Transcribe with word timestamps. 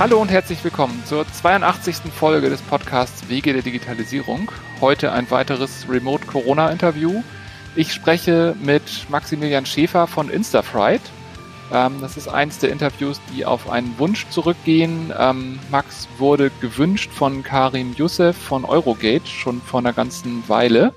Hallo 0.00 0.18
und 0.18 0.30
herzlich 0.30 0.64
willkommen 0.64 1.04
zur 1.04 1.30
82. 1.30 2.10
Folge 2.10 2.48
des 2.48 2.62
Podcasts 2.62 3.28
Wege 3.28 3.52
der 3.52 3.60
Digitalisierung. 3.60 4.50
Heute 4.80 5.12
ein 5.12 5.30
weiteres 5.30 5.86
Remote 5.90 6.26
Corona 6.26 6.70
Interview. 6.70 7.22
Ich 7.76 7.92
spreche 7.92 8.56
mit 8.62 8.82
Maximilian 9.10 9.66
Schäfer 9.66 10.06
von 10.06 10.30
Instafright. 10.30 11.02
Ähm, 11.70 11.98
das 12.00 12.16
ist 12.16 12.28
eins 12.28 12.58
der 12.58 12.72
Interviews, 12.72 13.20
die 13.30 13.44
auf 13.44 13.68
einen 13.68 13.98
Wunsch 13.98 14.26
zurückgehen. 14.30 15.12
Ähm, 15.18 15.58
Max 15.70 16.08
wurde 16.16 16.50
gewünscht 16.62 17.10
von 17.12 17.42
Karim 17.42 17.94
Youssef 17.94 18.38
von 18.38 18.64
Eurogate 18.64 19.26
schon 19.26 19.60
vor 19.60 19.80
einer 19.80 19.92
ganzen 19.92 20.48
Weile. 20.48 20.94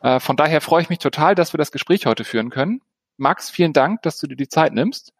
Äh, 0.00 0.20
von 0.20 0.38
daher 0.38 0.62
freue 0.62 0.80
ich 0.80 0.88
mich 0.88 1.00
total, 1.00 1.34
dass 1.34 1.52
wir 1.52 1.58
das 1.58 1.70
Gespräch 1.70 2.06
heute 2.06 2.24
führen 2.24 2.48
können. 2.48 2.80
Max, 3.18 3.50
vielen 3.50 3.74
Dank, 3.74 4.00
dass 4.00 4.18
du 4.18 4.26
dir 4.26 4.36
die 4.36 4.48
Zeit 4.48 4.72
nimmst. 4.72 5.12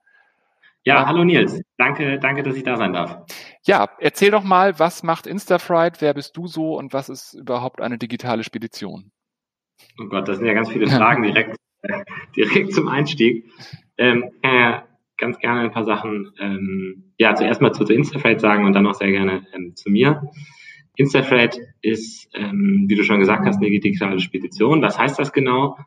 Ja, 0.84 1.06
hallo 1.06 1.22
Nils. 1.22 1.62
Danke, 1.78 2.18
danke, 2.18 2.42
dass 2.42 2.56
ich 2.56 2.64
da 2.64 2.76
sein 2.76 2.92
darf. 2.92 3.24
Ja, 3.64 3.88
erzähl 4.00 4.32
doch 4.32 4.42
mal, 4.42 4.78
was 4.80 5.04
macht 5.04 5.28
Instafright? 5.28 6.00
Wer 6.00 6.12
bist 6.12 6.36
du 6.36 6.48
so 6.48 6.76
und 6.76 6.92
was 6.92 7.08
ist 7.08 7.34
überhaupt 7.34 7.80
eine 7.80 7.98
digitale 7.98 8.42
Spedition? 8.42 9.12
Oh 10.00 10.06
Gott, 10.06 10.26
das 10.26 10.38
sind 10.38 10.46
ja 10.46 10.54
ganz 10.54 10.70
viele 10.70 10.88
Fragen 10.88 11.22
direkt, 11.22 11.56
direkt 12.36 12.74
zum 12.74 12.88
Einstieg. 12.88 13.48
Ähm, 13.96 14.30
äh, 14.42 14.80
ganz 15.18 15.38
gerne 15.38 15.60
ein 15.60 15.70
paar 15.70 15.84
Sachen, 15.84 16.32
ähm, 16.40 17.12
ja, 17.16 17.36
zuerst 17.36 17.60
mal 17.60 17.72
zu, 17.72 17.84
zu 17.84 17.92
Instafreight 17.92 18.40
sagen 18.40 18.66
und 18.66 18.72
dann 18.72 18.86
auch 18.86 18.94
sehr 18.94 19.12
gerne 19.12 19.46
ähm, 19.52 19.76
zu 19.76 19.88
mir. 19.88 20.30
Instafreight 20.96 21.58
ist, 21.80 22.28
ähm, 22.34 22.86
wie 22.88 22.96
du 22.96 23.04
schon 23.04 23.20
gesagt 23.20 23.46
hast, 23.46 23.58
eine 23.58 23.70
digitale 23.70 24.18
Spedition. 24.18 24.82
Was 24.82 24.98
heißt 24.98 25.18
das 25.18 25.32
genau? 25.32 25.78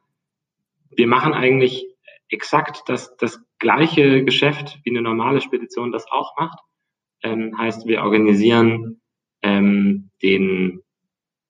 Wir 0.96 1.08
machen 1.08 1.34
eigentlich 1.34 1.86
exakt 2.30 2.84
das, 2.88 3.16
das 3.18 3.40
gleiche 3.60 4.24
Geschäft 4.24 4.80
wie 4.84 4.92
eine 4.92 5.02
normale 5.02 5.42
Spedition 5.42 5.92
das 5.92 6.06
auch 6.12 6.38
macht. 6.38 6.60
Ähm, 7.24 7.58
heißt, 7.58 7.88
wir 7.88 8.02
organisieren 8.02 9.02
ähm, 9.42 10.10
den, 10.22 10.82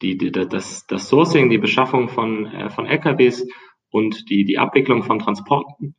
die, 0.02 0.18
die, 0.18 0.31
das, 0.31 0.86
das 0.88 1.09
Sourcing, 1.09 1.50
die 1.50 1.58
Beschaffung 1.58 2.09
von, 2.09 2.46
äh, 2.48 2.70
von 2.70 2.86
LKWs 2.86 3.48
und 3.90 4.30
die, 4.30 4.46
die 4.46 4.58
Abwicklung 4.58 5.03
von 5.03 5.20
Transporten. 5.20 5.96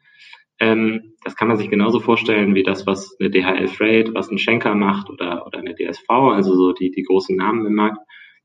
Ähm, 0.58 1.14
das 1.24 1.36
kann 1.36 1.48
man 1.48 1.56
sich 1.56 1.69
genauso 1.69 2.00
vorstellen 2.00 2.54
wie 2.54 2.62
das, 2.62 2.86
was 2.86 3.16
eine 3.20 3.30
DHL 3.30 3.69
Freight, 3.69 4.14
was 4.14 4.30
ein 4.30 4.38
Schenker 4.38 4.74
macht 4.74 5.10
oder, 5.10 5.47
oder 5.47 5.58
eine 5.58 5.74
DSV, 5.74 6.08
also 6.08 6.54
so 6.54 6.72
die, 6.72 6.91
die 6.91 7.02
großen 7.02 7.36
Namen 7.36 7.66
im 7.66 7.74
Markt. 7.74 7.98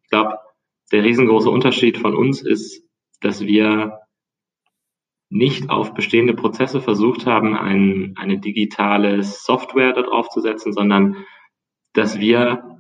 Ich 0.04 0.10
glaube, 0.10 0.38
der 0.92 1.04
riesengroße 1.04 1.50
Unterschied 1.50 1.98
von 1.98 2.16
uns 2.16 2.42
ist, 2.42 2.86
dass 3.22 3.46
wir 3.46 4.01
nicht 5.32 5.70
auf 5.70 5.94
bestehende 5.94 6.34
Prozesse 6.34 6.82
versucht 6.82 7.26
haben, 7.26 7.56
ein, 7.56 8.16
eine 8.18 8.40
digitale 8.40 9.24
Software 9.24 9.94
darauf 9.94 10.28
zu 10.28 10.42
setzen, 10.42 10.74
sondern 10.74 11.26
dass 11.94 12.20
wir 12.20 12.78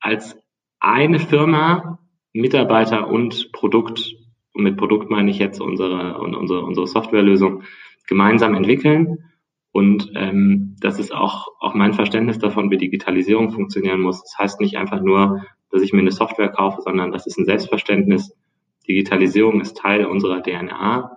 als 0.00 0.36
eine 0.80 1.20
Firma 1.20 2.00
Mitarbeiter 2.32 3.08
und 3.08 3.52
Produkt, 3.52 4.12
und 4.54 4.64
mit 4.64 4.76
Produkt 4.76 5.08
meine 5.08 5.30
ich 5.30 5.38
jetzt 5.38 5.60
unsere, 5.60 6.18
unsere, 6.18 6.64
unsere 6.64 6.88
Softwarelösung, 6.88 7.62
gemeinsam 8.08 8.54
entwickeln. 8.54 9.30
Und 9.70 10.10
ähm, 10.16 10.76
das 10.80 10.98
ist 10.98 11.14
auch, 11.14 11.46
auch 11.60 11.74
mein 11.74 11.94
Verständnis 11.94 12.40
davon, 12.40 12.72
wie 12.72 12.76
Digitalisierung 12.76 13.52
funktionieren 13.52 14.00
muss. 14.00 14.20
Das 14.20 14.36
heißt 14.36 14.60
nicht 14.60 14.76
einfach 14.76 15.00
nur, 15.00 15.44
dass 15.70 15.82
ich 15.82 15.92
mir 15.92 16.00
eine 16.00 16.10
Software 16.10 16.48
kaufe, 16.48 16.82
sondern 16.82 17.12
das 17.12 17.26
ist 17.26 17.38
ein 17.38 17.46
Selbstverständnis, 17.46 18.36
Digitalisierung 18.86 19.60
ist 19.60 19.76
Teil 19.76 20.04
unserer 20.06 20.42
DNA. 20.42 21.16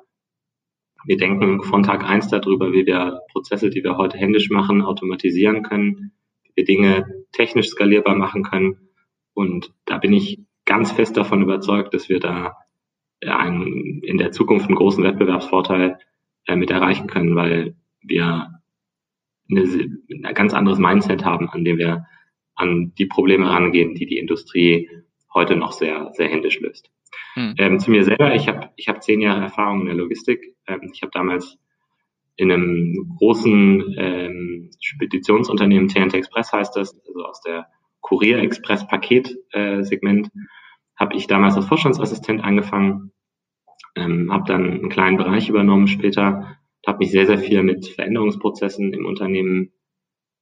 Wir 1.05 1.17
denken 1.17 1.63
von 1.63 1.83
Tag 1.83 2.03
eins 2.03 2.27
darüber, 2.27 2.71
wie 2.73 2.85
wir 2.85 3.21
Prozesse, 3.31 3.69
die 3.69 3.83
wir 3.83 3.97
heute 3.97 4.17
händisch 4.17 4.49
machen, 4.49 4.81
automatisieren 4.81 5.63
können, 5.63 6.11
wie 6.43 6.51
wir 6.55 6.65
Dinge 6.65 7.25
technisch 7.31 7.69
skalierbar 7.69 8.15
machen 8.15 8.43
können. 8.43 8.89
Und 9.33 9.73
da 9.85 9.97
bin 9.97 10.13
ich 10.13 10.39
ganz 10.65 10.91
fest 10.91 11.17
davon 11.17 11.41
überzeugt, 11.41 11.93
dass 11.93 12.09
wir 12.09 12.19
da 12.19 12.55
einen, 13.21 14.01
in 14.03 14.17
der 14.17 14.31
Zukunft 14.31 14.67
einen 14.67 14.75
großen 14.75 15.03
Wettbewerbsvorteil 15.03 15.97
äh, 16.45 16.55
mit 16.55 16.71
erreichen 16.71 17.07
können, 17.07 17.35
weil 17.35 17.75
wir 18.01 18.51
eine, 19.49 19.61
ein 20.09 20.33
ganz 20.33 20.53
anderes 20.53 20.79
Mindset 20.79 21.25
haben, 21.25 21.49
an 21.49 21.63
dem 21.63 21.77
wir 21.77 22.05
an 22.55 22.93
die 22.97 23.05
Probleme 23.05 23.49
rangehen, 23.49 23.95
die 23.95 24.05
die 24.05 24.17
Industrie 24.17 24.89
heute 25.33 25.55
noch 25.55 25.71
sehr, 25.71 26.11
sehr 26.13 26.27
händisch 26.27 26.59
löst. 26.59 26.89
Hm. 27.33 27.55
Ähm, 27.57 27.79
zu 27.79 27.91
mir 27.91 28.03
selber, 28.03 28.35
ich 28.35 28.47
habe 28.47 28.69
ich 28.75 28.87
hab 28.87 29.03
zehn 29.03 29.21
Jahre 29.21 29.41
Erfahrung 29.41 29.81
in 29.81 29.85
der 29.87 29.95
Logistik. 29.95 30.55
Ähm, 30.67 30.89
ich 30.93 31.01
habe 31.01 31.11
damals 31.13 31.57
in 32.35 32.51
einem 32.51 33.15
großen 33.17 33.95
ähm, 33.97 34.69
Speditionsunternehmen, 34.79 35.87
TNT 35.87 36.13
Express 36.13 36.53
heißt 36.53 36.75
das, 36.75 36.95
also 37.07 37.25
aus 37.25 37.41
der 37.41 37.67
Kurier 38.01 38.39
Express 38.39 38.87
Paket 38.87 39.35
äh, 39.51 39.83
Segment, 39.83 40.29
habe 40.95 41.15
ich 41.15 41.27
damals 41.27 41.55
als 41.55 41.65
Vorstandsassistent 41.65 42.43
angefangen, 42.43 43.11
ähm, 43.95 44.31
habe 44.31 44.45
dann 44.47 44.65
einen 44.65 44.89
kleinen 44.89 45.17
Bereich 45.17 45.49
übernommen 45.49 45.87
später, 45.87 46.57
habe 46.85 46.99
mich 46.99 47.11
sehr, 47.11 47.25
sehr 47.25 47.39
viel 47.39 47.63
mit 47.63 47.87
Veränderungsprozessen 47.87 48.93
im 48.93 49.05
Unternehmen 49.05 49.73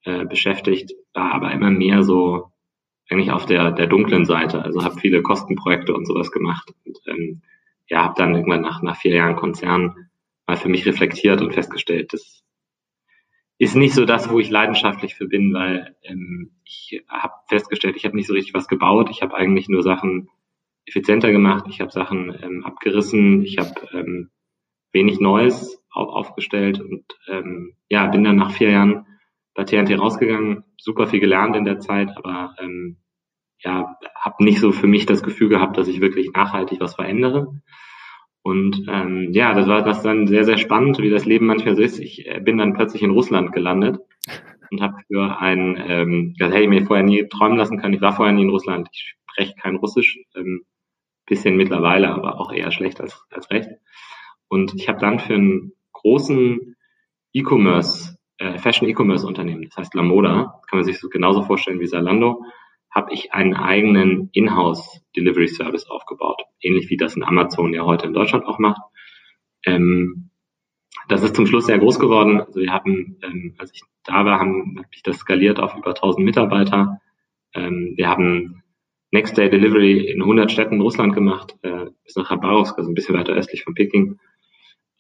äh, 0.04 0.26
beschäftigt, 0.26 0.94
war 1.14 1.34
aber 1.34 1.52
immer 1.52 1.72
mehr 1.72 2.04
so 2.04 2.52
eigentlich 3.10 3.32
auf 3.32 3.46
der, 3.46 3.72
der 3.72 3.88
dunklen 3.88 4.26
Seite. 4.26 4.64
Also 4.64 4.84
habe 4.84 5.00
viele 5.00 5.22
Kostenprojekte 5.22 5.94
und 5.94 6.06
sowas 6.06 6.32
gemacht. 6.32 6.74
Und 6.86 7.00
ähm, 7.08 7.42
ja, 7.88 8.04
habe 8.04 8.16
dann 8.18 8.36
irgendwann 8.36 8.62
nach, 8.62 8.82
nach 8.82 8.98
vier 8.98 9.14
Jahren 9.14 9.36
Konzern 9.36 10.10
mal 10.48 10.58
für 10.58 10.70
mich 10.70 10.86
reflektiert 10.86 11.42
und 11.42 11.54
festgestellt, 11.54 12.14
das 12.14 12.44
ist 13.58 13.76
nicht 13.76 13.94
so 13.94 14.06
das, 14.06 14.30
wo 14.30 14.40
ich 14.40 14.50
leidenschaftlich 14.50 15.16
für 15.16 15.28
bin, 15.28 15.54
weil 15.54 15.96
ähm, 16.04 16.52
ich 16.66 17.04
habe 17.08 17.34
festgestellt, 17.48 17.96
ich 17.96 18.06
habe 18.06 18.16
nicht 18.16 18.28
so 18.28 18.34
richtig 18.34 18.54
was 18.54 18.68
gebaut. 18.68 19.10
Ich 19.10 19.22
habe 19.22 19.34
eigentlich 19.34 19.70
nur 19.70 19.82
Sachen 19.82 20.30
effizienter 20.86 21.32
gemacht. 21.32 21.66
Ich 21.70 21.80
habe 21.80 21.92
Sachen 21.92 22.38
ähm, 22.42 22.66
abgerissen. 22.66 23.44
Ich 23.44 23.58
habe 23.58 23.74
ähm, 23.94 24.30
wenig 24.92 25.20
Neues 25.20 25.82
auf, 25.90 26.10
aufgestellt 26.10 26.82
und 26.82 27.06
ähm, 27.28 27.76
ja, 27.90 28.08
bin 28.08 28.24
dann 28.24 28.36
nach 28.36 28.52
vier 28.52 28.72
Jahren 28.72 29.06
bei 29.54 29.64
TNT 29.64 29.98
rausgegangen, 29.98 30.64
super 30.78 31.08
viel 31.08 31.20
gelernt 31.20 31.56
in 31.56 31.66
der 31.66 31.80
Zeit, 31.80 32.10
aber 32.16 32.56
ähm, 32.60 32.98
ja, 33.60 33.96
habe 34.16 34.44
nicht 34.44 34.60
so 34.60 34.72
für 34.72 34.88
mich 34.88 35.06
das 35.06 35.24
Gefühl 35.24 35.50
gehabt, 35.50 35.78
dass 35.78 35.88
ich 35.88 36.02
wirklich 36.02 36.32
nachhaltig 36.34 36.80
was 36.80 36.96
verändere. 36.96 37.62
Und 38.44 38.86
ähm, 38.88 39.30
ja, 39.32 39.54
das 39.54 39.68
war 39.68 39.82
das 39.82 40.04
dann 40.04 40.28
sehr, 40.28 40.44
sehr 40.44 40.58
spannend, 40.58 41.00
wie 41.00 41.10
das 41.10 41.26
Leben 41.26 41.48
manchmal 41.48 41.76
so 41.76 41.82
ist. 41.82 42.00
Ich 42.00 42.28
äh, 42.28 42.40
bin 42.40 42.60
dann 42.60 42.74
plötzlich 42.74 43.02
in 43.02 43.10
Russland 43.10 43.52
gelandet 43.54 43.98
und 44.72 44.82
habe 44.82 44.98
für 45.08 45.40
ein, 45.40 45.84
ähm, 45.88 46.36
das 46.38 46.52
hätte 46.52 46.64
ich 46.64 46.70
mir 46.70 46.86
vorher 46.86 47.04
nie 47.04 47.28
träumen 47.28 47.58
lassen 47.58 47.80
können. 47.80 47.96
Ich 47.96 48.02
war 48.02 48.16
vorher 48.16 48.36
nie 48.36 48.44
in 48.44 48.52
Russland. 48.52 48.88
Ich 48.92 49.16
spreche 49.32 49.56
kein 49.60 49.78
Russisch, 49.78 50.20
ähm, 50.36 50.64
bisschen 51.26 51.58
mittlerweile, 51.58 52.10
aber 52.10 52.40
auch 52.40 52.54
eher 52.54 52.72
schlecht 52.72 53.02
als, 53.02 53.26
als 53.32 53.50
recht. 53.50 53.70
Und 54.48 54.76
ich 54.76 54.88
habe 54.90 55.00
dann 55.00 55.20
für 55.20 55.34
einen 55.34 55.72
großen 55.94 56.76
E-Commerce 57.34 58.16
äh, 58.38 58.58
Fashion 58.60 58.88
E-Commerce 58.88 59.26
Unternehmen, 59.26 59.64
das 59.64 59.78
heißt 59.78 59.94
Lamoda, 59.94 60.62
kann 60.70 60.80
man 60.80 60.84
sich 60.84 61.00
so 61.00 61.10
genauso 61.10 61.44
vorstellen 61.44 61.80
wie 61.80 61.88
Zalando, 61.88 62.44
habe 62.92 63.14
ich 63.14 63.34
einen 63.34 63.54
eigenen 63.54 64.30
Inhouse 64.34 65.02
Delivery 65.16 65.48
Service 65.48 65.90
aufgebaut, 65.90 66.42
ähnlich 66.62 66.90
wie 66.90 66.98
das 66.98 67.16
in 67.16 67.24
Amazon 67.24 67.74
ja 67.74 67.84
heute 67.84 68.08
in 68.08 68.14
Deutschland 68.14 68.46
auch 68.46 68.60
macht. 68.60 68.82
Ähm, 69.66 70.30
das 71.08 71.22
ist 71.22 71.36
zum 71.36 71.46
Schluss 71.46 71.66
sehr 71.66 71.80
groß 71.80 72.00
geworden. 72.00 72.42
Also 72.42 72.60
wir 72.60 72.72
haben, 72.72 73.18
ähm, 73.22 73.56
als 73.58 73.72
ich 73.74 73.82
da 74.04 74.26
war, 74.26 74.40
haben 74.40 74.78
hab 74.80 74.86
ich 74.92 75.04
das 75.04 75.18
skaliert 75.18 75.60
auf 75.60 75.76
über 75.76 75.90
1000 75.90 76.26
Mitarbeiter. 76.26 77.00
Ähm, 77.54 77.94
wir 77.96 78.08
haben 78.08 78.64
Next 79.12 79.38
Day 79.38 79.50
Delivery 79.50 80.10
in 80.10 80.22
100 80.22 80.52
Städten 80.52 80.76
in 80.76 80.82
Russland 80.82 81.14
gemacht, 81.14 81.56
äh, 81.62 81.86
bis 82.04 82.16
nach 82.16 82.30
Khabarovsk, 82.30 82.78
also 82.78 82.90
ein 82.90 82.96
bisschen 82.96 83.16
weiter 83.16 83.34
östlich 83.34 83.64
von 83.64 83.74
Peking. 83.74 84.20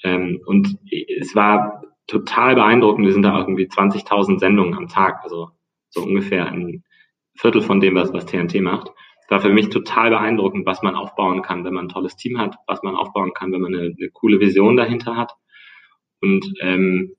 Ähm, 0.03 0.41
und 0.45 0.77
es 0.91 1.35
war 1.35 1.83
total 2.07 2.55
beeindruckend. 2.55 3.05
Wir 3.05 3.13
sind 3.13 3.23
da 3.23 3.37
irgendwie 3.37 3.67
20.000 3.67 4.39
Sendungen 4.39 4.75
am 4.75 4.87
Tag, 4.87 5.23
also 5.23 5.49
so 5.89 6.03
ungefähr 6.03 6.47
ein 6.47 6.83
Viertel 7.35 7.61
von 7.61 7.79
dem, 7.79 7.95
was, 7.95 8.13
was 8.13 8.25
TNT 8.25 8.61
macht. 8.61 8.91
War 9.29 9.39
für 9.39 9.49
mich 9.49 9.69
total 9.69 10.11
beeindruckend, 10.11 10.65
was 10.65 10.83
man 10.83 10.95
aufbauen 10.95 11.41
kann, 11.41 11.65
wenn 11.65 11.73
man 11.73 11.85
ein 11.85 11.89
tolles 11.89 12.15
Team 12.15 12.37
hat, 12.37 12.57
was 12.67 12.83
man 12.83 12.95
aufbauen 12.95 13.33
kann, 13.33 13.51
wenn 13.51 13.61
man 13.61 13.73
eine, 13.73 13.95
eine 13.97 14.09
coole 14.11 14.39
Vision 14.39 14.77
dahinter 14.77 15.15
hat. 15.15 15.33
Und 16.21 16.53
ähm, 16.61 17.15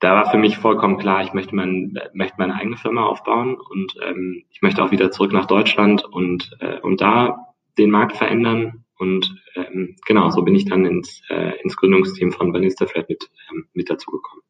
da 0.00 0.14
war 0.14 0.30
für 0.30 0.38
mich 0.38 0.56
vollkommen 0.56 0.98
klar, 0.98 1.22
ich 1.22 1.32
möchte, 1.32 1.54
mein, 1.54 1.98
möchte 2.14 2.36
meine 2.38 2.54
eigene 2.54 2.76
Firma 2.76 3.04
aufbauen 3.04 3.58
und 3.58 3.96
ähm, 4.02 4.44
ich 4.48 4.62
möchte 4.62 4.82
auch 4.82 4.90
wieder 4.90 5.10
zurück 5.10 5.32
nach 5.32 5.46
Deutschland 5.46 6.04
und, 6.04 6.56
äh, 6.60 6.78
und 6.80 7.00
da 7.00 7.54
den 7.78 7.90
Markt 7.90 8.16
verändern 8.16 8.84
und 8.98 9.42
ähm, 9.54 9.96
genau, 10.06 10.30
so 10.30 10.42
bin 10.42 10.54
ich 10.54 10.64
dann 10.64 10.84
ins, 10.84 11.22
äh, 11.30 11.60
ins 11.62 11.76
Gründungsteam 11.76 12.32
von 12.32 12.52
Vanista 12.52 12.86
Flat 12.86 13.08
mit, 13.08 13.30
ähm, 13.50 13.68
mit 13.72 13.88
dazugekommen. 13.88 14.42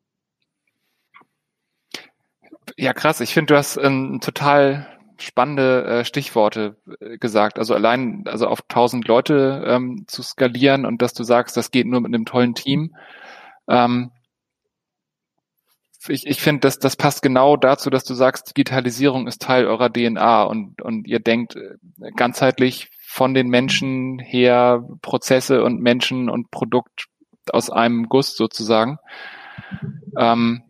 Ja, 2.76 2.92
krass. 2.92 3.20
Ich 3.20 3.34
finde, 3.34 3.54
du 3.54 3.58
hast 3.58 3.76
ähm, 3.76 4.20
total 4.20 4.86
spannende 5.20 5.84
äh, 5.84 6.04
Stichworte 6.04 6.76
äh, 7.00 7.18
gesagt. 7.18 7.58
Also 7.58 7.74
allein, 7.74 8.24
also 8.26 8.46
auf 8.46 8.62
1000 8.62 9.06
Leute 9.06 9.64
ähm, 9.66 10.04
zu 10.06 10.22
skalieren 10.22 10.86
und 10.86 11.02
dass 11.02 11.12
du 11.12 11.24
sagst, 11.24 11.56
das 11.56 11.70
geht 11.70 11.86
nur 11.86 12.00
mit 12.00 12.14
einem 12.14 12.24
tollen 12.24 12.54
Team. 12.54 12.94
Ähm, 13.68 14.12
ich, 16.06 16.26
ich 16.26 16.40
finde, 16.40 16.60
das, 16.60 16.78
das 16.78 16.96
passt 16.96 17.22
genau 17.22 17.56
dazu, 17.56 17.90
dass 17.90 18.04
du 18.04 18.14
sagst, 18.14 18.50
Digitalisierung 18.50 19.26
ist 19.26 19.42
Teil 19.42 19.66
eurer 19.66 19.92
DNA 19.92 20.44
und, 20.44 20.80
und 20.82 21.06
ihr 21.06 21.18
denkt 21.18 21.56
äh, 21.56 21.76
ganzheitlich 22.14 22.90
von 23.02 23.34
den 23.34 23.48
Menschen 23.48 24.18
her 24.18 24.84
Prozesse 25.02 25.64
und 25.64 25.80
Menschen 25.80 26.28
und 26.28 26.50
Produkt 26.50 27.06
aus 27.50 27.70
einem 27.70 28.08
Guss 28.08 28.36
sozusagen. 28.36 28.98
Ähm, 30.16 30.62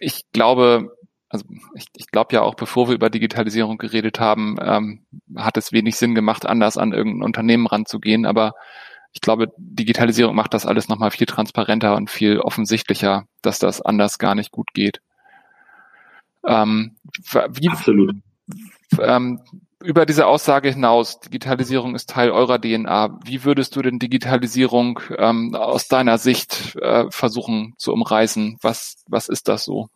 ich 0.00 0.30
glaube, 0.32 0.96
also 1.28 1.44
ich, 1.74 1.86
ich 1.96 2.08
glaube 2.08 2.34
ja 2.34 2.42
auch, 2.42 2.56
bevor 2.56 2.88
wir 2.88 2.94
über 2.94 3.08
Digitalisierung 3.08 3.78
geredet 3.78 4.18
haben, 4.18 4.56
ähm, 4.60 5.06
hat 5.36 5.56
es 5.56 5.72
wenig 5.72 5.96
Sinn 5.96 6.14
gemacht, 6.14 6.44
anders 6.44 6.76
an 6.76 6.92
irgendein 6.92 7.22
Unternehmen 7.22 7.66
ranzugehen. 7.66 8.26
Aber 8.26 8.54
ich 9.12 9.20
glaube, 9.20 9.52
Digitalisierung 9.56 10.34
macht 10.34 10.54
das 10.54 10.66
alles 10.66 10.88
nochmal 10.88 11.10
viel 11.10 11.26
transparenter 11.26 11.96
und 11.96 12.10
viel 12.10 12.38
offensichtlicher, 12.38 13.26
dass 13.42 13.58
das 13.58 13.80
anders 13.80 14.18
gar 14.18 14.34
nicht 14.34 14.52
gut 14.52 14.72
geht. 14.72 15.00
Ähm, 16.46 16.96
wie, 17.50 17.68
Absolut. 17.68 18.16
Ähm, 18.98 19.40
über 19.82 20.04
diese 20.06 20.26
Aussage 20.26 20.70
hinaus, 20.70 21.20
Digitalisierung 21.20 21.94
ist 21.94 22.10
Teil 22.10 22.30
eurer 22.30 22.60
DNA. 22.60 23.18
Wie 23.24 23.44
würdest 23.44 23.74
du 23.76 23.82
denn 23.82 23.98
Digitalisierung 23.98 25.00
ähm, 25.16 25.54
aus 25.54 25.88
deiner 25.88 26.18
Sicht 26.18 26.76
äh, 26.76 27.10
versuchen 27.10 27.74
zu 27.78 27.92
umreißen? 27.92 28.58
Was, 28.60 29.04
was 29.08 29.28
ist 29.28 29.48
das 29.48 29.64
so? 29.64 29.88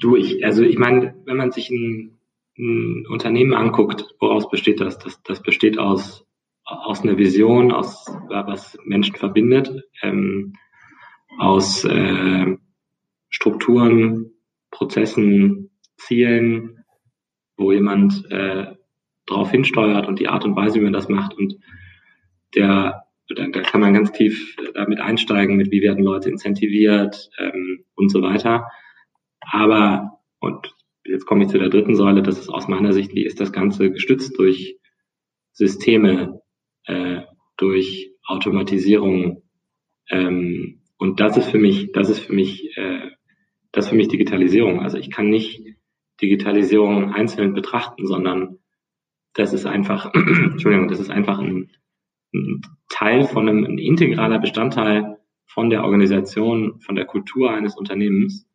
Du, 0.00 0.16
ich, 0.16 0.44
also 0.44 0.62
ich 0.62 0.78
meine, 0.78 1.14
wenn 1.24 1.36
man 1.36 1.50
sich 1.50 1.70
ein 1.70 2.19
ein 2.60 3.06
Unternehmen 3.06 3.54
anguckt, 3.54 4.14
woraus 4.20 4.48
besteht 4.50 4.80
das? 4.80 4.98
Das, 4.98 5.22
das 5.22 5.42
besteht 5.42 5.78
aus, 5.78 6.26
aus 6.64 7.02
einer 7.02 7.16
Vision, 7.16 7.72
aus 7.72 8.06
was 8.28 8.78
Menschen 8.84 9.16
verbindet, 9.16 9.84
ähm, 10.02 10.54
aus 11.38 11.84
äh, 11.84 12.56
Strukturen, 13.28 14.32
Prozessen, 14.70 15.70
Zielen, 15.96 16.84
wo 17.56 17.72
jemand 17.72 18.30
äh, 18.30 18.66
darauf 19.26 19.50
hinsteuert 19.50 20.06
und 20.08 20.18
die 20.18 20.28
Art 20.28 20.44
und 20.44 20.56
Weise, 20.56 20.80
wie 20.80 20.84
man 20.84 20.92
das 20.92 21.08
macht. 21.08 21.34
Und 21.34 21.56
der, 22.54 23.04
da, 23.28 23.46
da 23.46 23.60
kann 23.62 23.80
man 23.80 23.94
ganz 23.94 24.12
tief 24.12 24.56
damit 24.74 25.00
einsteigen, 25.00 25.56
mit 25.56 25.70
wie 25.70 25.82
werden 25.82 26.04
Leute 26.04 26.30
incentiviert 26.30 27.30
ähm, 27.38 27.84
und 27.94 28.10
so 28.10 28.22
weiter. 28.22 28.66
Aber, 29.40 30.20
und 30.40 30.74
jetzt 31.04 31.26
komme 31.26 31.44
ich 31.44 31.50
zu 31.50 31.58
der 31.58 31.70
dritten 31.70 31.94
Säule, 31.94 32.22
das 32.22 32.38
ist 32.38 32.48
aus 32.48 32.68
meiner 32.68 32.92
Sicht, 32.92 33.14
wie 33.14 33.24
ist 33.24 33.40
das 33.40 33.52
Ganze 33.52 33.90
gestützt 33.90 34.38
durch 34.38 34.78
Systeme, 35.52 36.40
äh, 36.84 37.20
durch 37.56 38.12
Automatisierung. 38.24 39.42
Ähm, 40.08 40.82
und 40.98 41.20
das 41.20 41.36
ist 41.36 41.50
für 41.50 41.58
mich, 41.58 41.92
das 41.92 42.08
ist 42.10 42.20
für 42.20 42.32
mich, 42.32 42.76
äh, 42.76 43.10
das 43.72 43.86
ist 43.86 43.90
für 43.90 43.96
mich 43.96 44.08
Digitalisierung. 44.08 44.80
Also 44.80 44.98
ich 44.98 45.10
kann 45.10 45.30
nicht 45.30 45.62
Digitalisierung 46.20 47.12
einzeln 47.12 47.54
betrachten, 47.54 48.06
sondern 48.06 48.58
das 49.34 49.52
ist 49.52 49.66
einfach, 49.66 50.12
Entschuldigung, 50.14 50.88
das 50.88 51.00
ist 51.00 51.10
einfach 51.10 51.38
ein, 51.38 51.70
ein 52.34 52.62
Teil 52.88 53.24
von 53.24 53.48
einem 53.48 53.64
ein 53.64 53.78
integraler 53.78 54.38
Bestandteil 54.38 55.18
von 55.46 55.70
der 55.70 55.84
Organisation, 55.84 56.80
von 56.80 56.94
der 56.94 57.06
Kultur 57.06 57.50
eines 57.50 57.76
Unternehmens. 57.76 58.46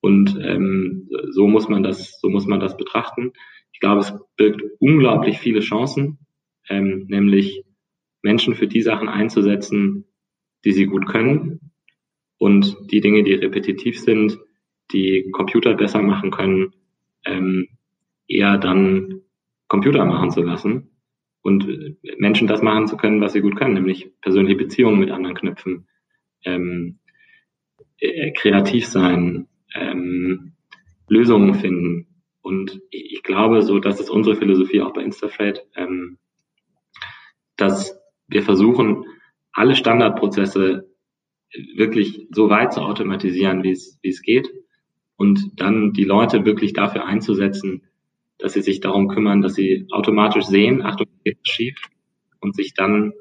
Und 0.00 0.38
ähm, 0.40 1.08
so 1.30 1.48
muss 1.48 1.68
man 1.68 1.82
das, 1.82 2.20
so 2.20 2.28
muss 2.28 2.46
man 2.46 2.60
das 2.60 2.76
betrachten. 2.76 3.32
Ich 3.72 3.80
glaube, 3.80 4.00
es 4.00 4.14
birgt 4.36 4.62
unglaublich 4.78 5.38
viele 5.38 5.60
Chancen, 5.60 6.18
ähm, 6.68 7.06
nämlich 7.08 7.64
Menschen 8.22 8.54
für 8.54 8.66
die 8.66 8.82
Sachen 8.82 9.08
einzusetzen, 9.08 10.04
die 10.64 10.72
sie 10.72 10.86
gut 10.86 11.06
können 11.06 11.72
und 12.38 12.76
die 12.90 13.00
Dinge, 13.00 13.22
die 13.22 13.34
repetitiv 13.34 14.00
sind, 14.00 14.38
die 14.92 15.30
Computer 15.32 15.74
besser 15.74 16.02
machen 16.02 16.30
können, 16.30 16.72
ähm, 17.24 17.68
eher 18.28 18.58
dann 18.58 19.22
Computer 19.68 20.04
machen 20.04 20.30
zu 20.30 20.42
lassen 20.42 20.90
und 21.42 21.68
Menschen 22.18 22.48
das 22.48 22.62
machen 22.62 22.86
zu 22.86 22.96
können, 22.96 23.20
was 23.20 23.32
sie 23.32 23.40
gut 23.40 23.56
können, 23.56 23.74
nämlich 23.74 24.10
persönliche 24.20 24.56
Beziehungen 24.56 24.98
mit 24.98 25.10
anderen 25.10 25.36
knüpfen, 25.36 25.86
ähm, 26.44 26.98
äh, 27.98 28.32
kreativ 28.32 28.86
sein, 28.86 29.48
ähm, 29.76 30.52
Lösungen 31.08 31.54
finden. 31.54 32.22
Und 32.40 32.80
ich, 32.90 33.14
ich, 33.14 33.22
glaube, 33.22 33.62
so, 33.62 33.78
das 33.78 34.00
ist 34.00 34.10
unsere 34.10 34.36
Philosophie 34.36 34.80
auch 34.80 34.92
bei 34.92 35.02
Instafreight, 35.02 35.66
ähm, 35.76 36.18
dass 37.56 37.98
wir 38.28 38.42
versuchen, 38.42 39.04
alle 39.52 39.76
Standardprozesse 39.76 40.90
wirklich 41.74 42.28
so 42.30 42.50
weit 42.50 42.72
zu 42.72 42.80
automatisieren, 42.80 43.62
wie 43.62 43.70
es, 43.70 43.98
wie 44.02 44.08
es 44.08 44.22
geht. 44.22 44.52
Und 45.16 45.60
dann 45.60 45.92
die 45.92 46.04
Leute 46.04 46.44
wirklich 46.44 46.72
dafür 46.72 47.06
einzusetzen, 47.06 47.86
dass 48.38 48.52
sie 48.52 48.62
sich 48.62 48.80
darum 48.80 49.08
kümmern, 49.08 49.40
dass 49.40 49.54
sie 49.54 49.86
automatisch 49.90 50.44
sehen, 50.44 50.82
Achtung, 50.82 51.06
geht 51.24 51.38
schief, 51.48 51.80
und 52.40 52.54
sich 52.54 52.74
dann 52.74 53.12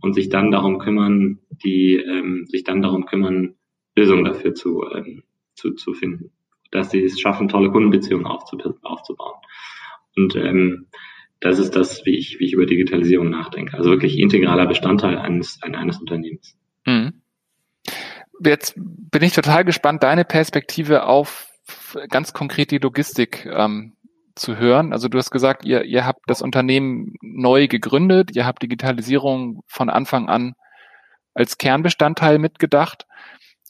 und 0.00 0.14
sich 0.14 0.28
dann 0.28 0.50
darum 0.50 0.78
kümmern, 0.78 1.38
die 1.64 1.94
ähm, 1.94 2.46
sich 2.46 2.64
dann 2.64 2.82
darum 2.82 3.06
kümmern, 3.06 3.54
Lösungen 3.94 4.24
dafür 4.24 4.54
zu 4.54 4.84
ähm, 4.92 5.22
zu, 5.54 5.72
zu 5.74 5.94
finden, 5.94 6.32
dass 6.70 6.90
sie 6.90 7.02
es 7.02 7.20
schaffen, 7.20 7.48
tolle 7.48 7.70
Kundenbeziehungen 7.70 8.26
aufzubauen. 8.26 9.40
Und 10.16 10.36
ähm, 10.36 10.86
das 11.40 11.58
ist 11.58 11.74
das, 11.74 12.06
wie 12.06 12.16
ich, 12.16 12.38
wie 12.38 12.46
ich 12.46 12.52
über 12.52 12.66
Digitalisierung 12.66 13.30
nachdenke. 13.30 13.76
Also 13.76 13.90
wirklich 13.90 14.18
integraler 14.18 14.66
Bestandteil 14.66 15.18
eines, 15.18 15.60
eines 15.62 15.98
Unternehmens. 15.98 16.56
Mhm. 16.86 17.22
Jetzt 18.44 18.74
bin 18.76 19.22
ich 19.22 19.32
total 19.32 19.64
gespannt, 19.64 20.02
deine 20.02 20.24
Perspektive 20.24 21.04
auf 21.04 21.48
ganz 22.08 22.32
konkret 22.32 22.70
die 22.70 22.78
Logistik 22.78 23.46
ähm, 23.46 23.94
zu 24.34 24.56
hören. 24.56 24.92
Also 24.92 25.08
du 25.08 25.18
hast 25.18 25.30
gesagt, 25.30 25.64
ihr, 25.64 25.84
ihr 25.84 26.06
habt 26.06 26.20
das 26.26 26.42
Unternehmen 26.42 27.14
neu 27.20 27.68
gegründet, 27.68 28.34
ihr 28.34 28.46
habt 28.46 28.62
Digitalisierung 28.62 29.62
von 29.66 29.90
Anfang 29.90 30.28
an 30.28 30.54
als 31.34 31.58
Kernbestandteil 31.58 32.38
mitgedacht. 32.38 33.06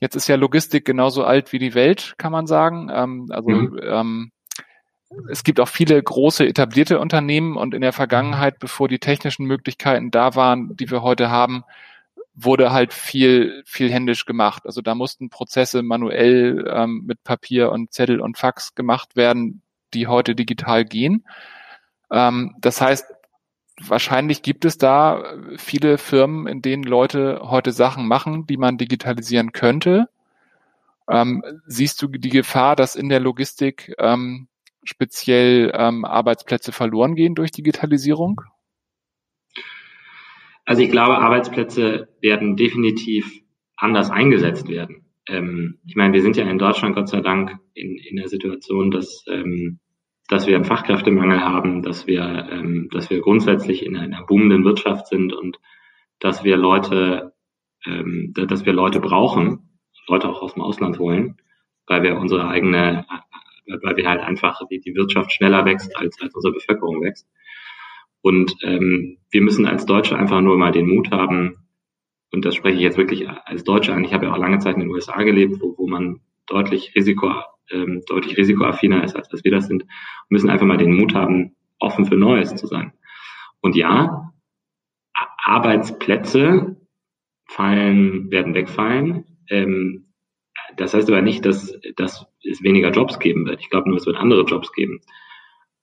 Jetzt 0.03 0.17
ist 0.17 0.27
ja 0.27 0.35
Logistik 0.35 0.85
genauso 0.85 1.23
alt 1.23 1.53
wie 1.53 1.61
die 1.61 1.75
Welt, 1.75 2.15
kann 2.19 2.33
man 2.33 2.49
sagen. 2.49 2.91
Ähm, 2.93 3.29
also 3.31 3.51
mhm. 3.51 3.81
ähm, 3.85 4.33
es 5.31 5.45
gibt 5.45 5.61
auch 5.61 5.69
viele 5.69 6.03
große 6.03 6.45
etablierte 6.45 6.99
Unternehmen 6.99 7.57
und 7.57 7.73
in 7.73 7.83
der 7.83 7.93
Vergangenheit, 7.93 8.59
bevor 8.59 8.89
die 8.89 8.99
technischen 8.99 9.47
Möglichkeiten 9.47 10.11
da 10.11 10.35
waren, 10.35 10.77
die 10.77 10.91
wir 10.91 11.03
heute 11.03 11.31
haben, 11.31 11.63
wurde 12.35 12.73
halt 12.73 12.93
viel, 12.93 13.63
viel 13.65 13.93
händisch 13.93 14.25
gemacht. 14.27 14.67
Also 14.67 14.81
da 14.81 14.97
mussten 14.97 15.31
Prozesse 15.31 15.85
manuell 15.85 16.69
ähm, 16.69 17.05
mit 17.07 17.23
Papier 17.23 17.71
und 17.71 17.93
Zettel 17.93 18.21
und 18.21 18.37
Fax 18.37 18.75
gemacht 18.75 19.15
werden, 19.15 19.63
die 19.95 20.09
heute 20.09 20.35
digital 20.35 20.85
gehen. 20.85 21.25
Ähm, 22.11 22.57
das 22.61 22.81
heißt, 22.81 23.07
wahrscheinlich 23.81 24.43
gibt 24.43 24.65
es 24.65 24.79
da 24.79 25.35
viele 25.57 25.99
Firmen, 25.99 26.47
in 26.47 26.63
denen 26.63 26.85
Leute 26.85 27.41
heute 27.43 27.73
Sachen 27.73 28.07
machen, 28.07 28.47
die 28.47 28.57
man 28.57 28.79
digitalisieren 28.79 29.53
könnte. 29.53 30.09
Ähm, 31.09 31.43
siehst 31.67 32.01
du 32.03 32.09
die 32.09 32.29
Gefahr, 32.29 32.77
dass 32.77 32.97
in 32.97 33.09
der 33.09 33.21
Logistik 33.21 33.95
ähm, 33.99 34.49
speziell 34.85 35.73
ähm, 35.75 36.05
Arbeitsplätze 36.05 36.73
verloren 36.73 37.15
gehen 37.15 37.35
durch 37.35 37.51
Digitalisierung? 37.51 38.41
Also 40.65 40.83
ich 40.83 40.91
glaube, 40.91 41.19
Arbeitsplätze 41.19 42.09
werden 42.21 42.57
definitiv 42.57 43.43
anders 43.77 44.11
eingesetzt 44.11 44.69
werden. 44.69 45.07
Ähm, 45.29 45.79
ich 45.87 45.97
meine, 45.97 46.13
wir 46.13 46.23
sind 46.23 46.37
ja 46.37 46.49
in 46.49 46.59
Deutschland 46.59 46.95
Gott 46.95 47.09
sei 47.09 47.21
Dank 47.21 47.59
in, 47.75 47.97
in 47.97 48.17
der 48.17 48.29
Situation, 48.29 48.91
dass 48.91 49.25
ähm, 49.29 49.81
dass 50.33 50.47
wir 50.47 50.57
einen 50.57 50.65
Fachkräftemangel 50.65 51.43
haben, 51.43 51.83
dass 51.83 52.07
wir, 52.07 52.49
ähm, 52.51 52.89
dass 52.91 53.11
wir 53.11 53.21
grundsätzlich 53.21 53.85
in 53.85 53.99
einer 53.99 54.25
boomenden 54.25 54.65
Wirtschaft 54.65 55.09
sind 55.09 55.35
und 55.35 55.61
dass 56.21 56.43
wir 56.43 56.57
Leute, 56.57 57.35
ähm, 57.85 58.33
dass 58.35 58.65
wir 58.65 58.73
Leute 58.73 58.99
brauchen, 58.99 59.79
Leute 60.09 60.31
auch 60.31 60.41
aus 60.41 60.55
dem 60.55 60.63
Ausland 60.63 60.99
holen, 60.99 61.37
weil 61.87 62.03
wir 62.03 62.17
unsere 62.17 62.49
eigene, 62.49 63.05
weil 63.83 63.97
wir 63.97 64.09
halt 64.09 64.23
einfach 64.23 64.59
die, 64.71 64.81
die 64.81 64.95
Wirtschaft 64.95 65.33
schneller 65.33 65.67
wächst 65.67 65.95
als, 65.99 66.19
als 66.23 66.35
unsere 66.35 66.55
Bevölkerung 66.55 67.03
wächst. 67.03 67.29
Und 68.23 68.57
ähm, 68.63 69.19
wir 69.31 69.43
müssen 69.43 69.67
als 69.67 69.85
Deutsche 69.85 70.17
einfach 70.17 70.41
nur 70.41 70.57
mal 70.57 70.73
den 70.73 70.89
Mut 70.89 71.11
haben, 71.11 71.59
und 72.31 72.47
das 72.47 72.55
spreche 72.55 72.77
ich 72.77 72.83
jetzt 72.83 72.97
wirklich 72.97 73.29
als 73.29 73.65
Deutsche 73.65 73.93
an. 73.93 74.03
Ich 74.03 74.15
habe 74.15 74.25
ja 74.25 74.33
auch 74.33 74.39
lange 74.39 74.61
Zeit 74.61 74.77
in 74.77 74.81
den 74.81 74.91
USA 74.91 75.23
gelebt, 75.25 75.61
wo, 75.61 75.75
wo 75.77 75.87
man 75.87 76.21
deutlich 76.47 76.95
Risiko 76.95 77.31
ähm, 77.73 78.03
deutlich 78.07 78.37
risikoaffiner 78.37 79.03
ist, 79.05 79.17
als 79.17 79.29
dass 79.29 79.45
wir 79.45 79.51
das 79.51 79.67
sind, 79.67 79.85
müssen 80.29 80.51
einfach 80.51 80.67
mal 80.67 80.79
den 80.79 80.97
Mut 80.97 81.15
haben, 81.15 81.57
offen 81.79 82.07
für 82.07 82.17
Neues 82.17 82.55
zu 82.55 82.67
sein. 82.67 82.93
Und 83.61 83.77
ja, 83.77 84.33
Arbeitsplätze 85.45 86.77
fallen, 87.49 88.31
werden 88.31 88.55
wegfallen. 88.55 89.25
Ähm, 89.49 90.07
das 90.77 90.95
heißt 90.95 91.11
aber 91.11 91.23
nicht, 91.23 91.45
dass, 91.45 91.79
dass 91.97 92.27
es 92.45 92.63
weniger 92.63 92.91
Jobs 92.91 93.19
geben 93.19 93.47
wird. 93.47 93.61
Ich 93.61 93.71
glaube 93.71 93.89
nur, 93.89 93.99
es 93.99 94.07
wird 94.07 94.17
andere 94.17 94.45
Jobs 94.45 94.73
geben. 94.73 95.01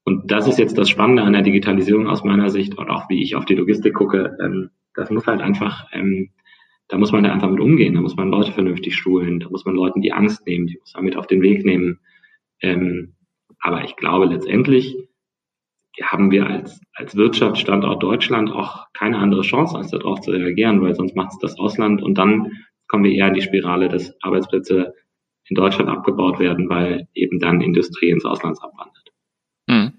Und 0.04 0.32
das 0.32 0.48
ist 0.48 0.58
jetzt 0.58 0.78
das 0.78 0.90
Spannende 0.90 1.24
an 1.24 1.34
der 1.34 1.44
Digitalisierung 1.44 2.08
aus 2.08 2.24
meiner 2.24 2.50
Sicht 2.50 2.78
und 2.78 2.90
auch 2.90 3.10
wie 3.10 3.22
ich 3.22 3.36
auf 3.36 3.46
die 3.46 3.56
Logistik 3.56 3.94
gucke. 3.94 4.38
Ähm, 4.42 4.72
das 4.96 5.10
muss 5.12 5.28
halt 5.28 5.42
einfach, 5.42 5.88
ähm, 5.92 6.32
da 6.90 6.98
muss 6.98 7.12
man 7.12 7.24
da 7.24 7.32
einfach 7.32 7.50
mit 7.50 7.60
umgehen, 7.60 7.94
da 7.94 8.02
muss 8.02 8.16
man 8.16 8.30
Leute 8.30 8.52
vernünftig 8.52 8.96
schulen, 8.96 9.40
da 9.40 9.50
muss 9.50 9.64
man 9.64 9.76
Leuten 9.76 10.02
die 10.02 10.12
Angst 10.12 10.46
nehmen, 10.46 10.68
die 10.68 10.78
muss 10.80 10.94
man 10.96 11.06
mit 11.06 11.16
auf 11.16 11.28
den 11.28 11.42
Weg 11.42 11.64
nehmen. 11.64 12.00
Ähm, 12.62 13.16
aber 13.60 13.84
ich 13.86 13.96
glaube 13.96 14.26
letztendlich 14.26 14.98
haben 16.02 16.32
wir 16.32 16.48
als, 16.48 16.82
als 16.94 17.16
Wirtschaftsstandort 17.16 18.02
Deutschland 18.02 18.52
auch 18.52 18.88
keine 18.94 19.18
andere 19.18 19.42
Chance, 19.42 19.78
als 19.78 19.92
darauf 19.92 20.22
zu 20.22 20.32
reagieren, 20.32 20.82
weil 20.82 20.96
sonst 20.96 21.16
macht 21.16 21.32
es 21.34 21.40
das 21.40 21.60
Ausland 21.60 22.02
und 22.02 22.18
dann 22.18 22.52
kommen 22.88 23.04
wir 23.04 23.12
eher 23.12 23.28
in 23.28 23.34
die 23.36 23.42
Spirale, 23.42 23.88
dass 23.88 24.16
Arbeitsplätze 24.22 24.94
in 25.48 25.56
Deutschland 25.56 25.90
abgebaut 25.90 26.40
werden, 26.40 26.70
weil 26.70 27.08
eben 27.14 27.40
dann 27.40 27.62
Industrie 27.62 28.10
ins 28.10 28.26
Ausland 28.26 28.58
abwandert. 28.62 29.12
Mhm. 29.68 29.94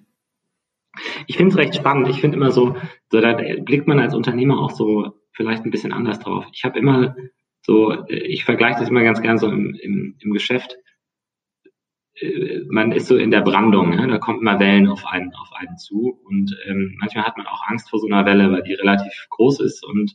Ich 1.26 1.36
finde 1.36 1.52
es 1.52 1.58
recht 1.58 1.76
spannend. 1.76 2.08
Ich 2.08 2.20
finde 2.20 2.36
immer 2.36 2.50
so, 2.50 2.76
so, 3.10 3.20
da 3.20 3.34
blickt 3.34 3.86
man 3.86 4.00
als 4.00 4.14
Unternehmer 4.14 4.58
auch 4.58 4.70
so 4.70 5.19
vielleicht 5.40 5.64
ein 5.64 5.70
bisschen 5.70 5.94
anders 5.94 6.18
drauf. 6.18 6.46
Ich 6.52 6.64
habe 6.64 6.78
immer 6.78 7.16
so, 7.62 8.06
ich 8.08 8.44
vergleiche 8.44 8.80
das 8.80 8.90
immer 8.90 9.02
ganz 9.02 9.22
gern 9.22 9.38
so 9.38 9.48
im, 9.48 9.74
im, 9.74 10.16
im 10.18 10.32
Geschäft. 10.32 10.76
Äh, 12.16 12.60
man 12.68 12.92
ist 12.92 13.06
so 13.06 13.16
in 13.16 13.30
der 13.30 13.40
Brandung, 13.40 13.94
ja? 13.94 14.06
da 14.06 14.18
kommen 14.18 14.40
immer 14.40 14.60
Wellen 14.60 14.86
auf 14.86 15.06
einen, 15.06 15.32
auf 15.34 15.50
einen 15.54 15.78
zu 15.78 16.20
und 16.24 16.54
ähm, 16.66 16.94
manchmal 17.00 17.24
hat 17.24 17.38
man 17.38 17.46
auch 17.46 17.66
Angst 17.68 17.88
vor 17.88 18.00
so 18.00 18.06
einer 18.06 18.26
Welle, 18.26 18.52
weil 18.52 18.62
die 18.62 18.74
relativ 18.74 19.12
groß 19.30 19.60
ist 19.60 19.82
und 19.82 20.14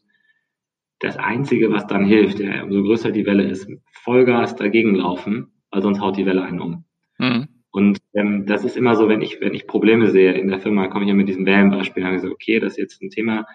das 1.00 1.18
Einzige, 1.18 1.72
was 1.72 1.88
dann 1.88 2.06
hilft, 2.06 2.40
ja, 2.40 2.62
umso 2.64 2.84
größer 2.84 3.10
die 3.10 3.26
Welle 3.26 3.44
ist, 3.46 3.68
Vollgas 4.04 4.56
dagegen 4.56 4.94
laufen, 4.94 5.54
weil 5.72 5.82
sonst 5.82 6.02
haut 6.02 6.18
die 6.18 6.28
Welle 6.28 6.44
einen 6.44 6.62
um. 6.62 6.86
Mhm. 7.18 7.48
Und 7.72 7.98
ähm, 8.14 8.46
das 8.46 8.64
ist 8.64 8.78
immer 8.78 8.96
so, 8.96 9.10
wenn 9.10 9.22
ich, 9.22 9.42
wenn 9.42 9.56
ich 9.56 9.66
Probleme 9.66 10.12
sehe 10.12 10.34
in 10.34 10.50
der 10.50 10.60
Firma, 10.60 10.88
komme 10.88 11.04
ich 11.04 11.10
ja 11.10 11.16
mit 11.16 11.28
diesem 11.28 11.48
Wellenbeispiel, 11.48 12.06
habe 12.06 12.16
ich 12.16 12.22
so, 12.22 12.30
okay, 12.30 12.60
das 12.60 12.74
ist 12.74 12.78
jetzt 12.78 13.02
ein 13.02 13.10
Thema, 13.10 13.46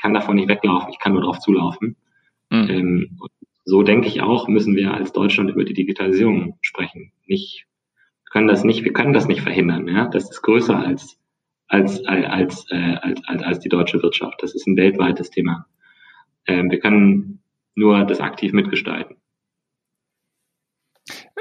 kann 0.00 0.14
davon 0.14 0.36
nicht 0.36 0.48
weglaufen, 0.48 0.90
ich 0.90 0.98
kann 0.98 1.12
nur 1.12 1.22
drauf 1.22 1.40
zulaufen. 1.40 1.96
Mhm. 2.50 2.70
Ähm, 2.70 3.18
so 3.64 3.82
denke 3.82 4.08
ich 4.08 4.22
auch, 4.22 4.48
müssen 4.48 4.74
wir 4.74 4.94
als 4.94 5.12
Deutschland 5.12 5.50
über 5.50 5.64
die 5.64 5.74
Digitalisierung 5.74 6.58
sprechen. 6.60 7.12
Nicht, 7.26 7.66
wir 8.24 8.30
können 8.30 8.48
das 8.48 8.64
nicht, 8.64 8.84
wir 8.84 8.92
können 8.92 9.12
das 9.12 9.28
nicht 9.28 9.42
verhindern. 9.42 9.86
Ja? 9.86 10.08
Das 10.08 10.30
ist 10.30 10.42
größer 10.42 10.76
als, 10.76 11.18
als, 11.68 12.04
als, 12.04 12.66
äh, 12.70 12.96
als, 13.00 13.20
als, 13.26 13.42
als 13.42 13.60
die 13.60 13.68
deutsche 13.68 14.02
Wirtschaft. 14.02 14.42
Das 14.42 14.54
ist 14.54 14.66
ein 14.66 14.76
weltweites 14.76 15.30
Thema. 15.30 15.66
Ähm, 16.46 16.70
wir 16.70 16.80
können 16.80 17.42
nur 17.74 18.04
das 18.04 18.20
aktiv 18.20 18.52
mitgestalten. 18.52 19.16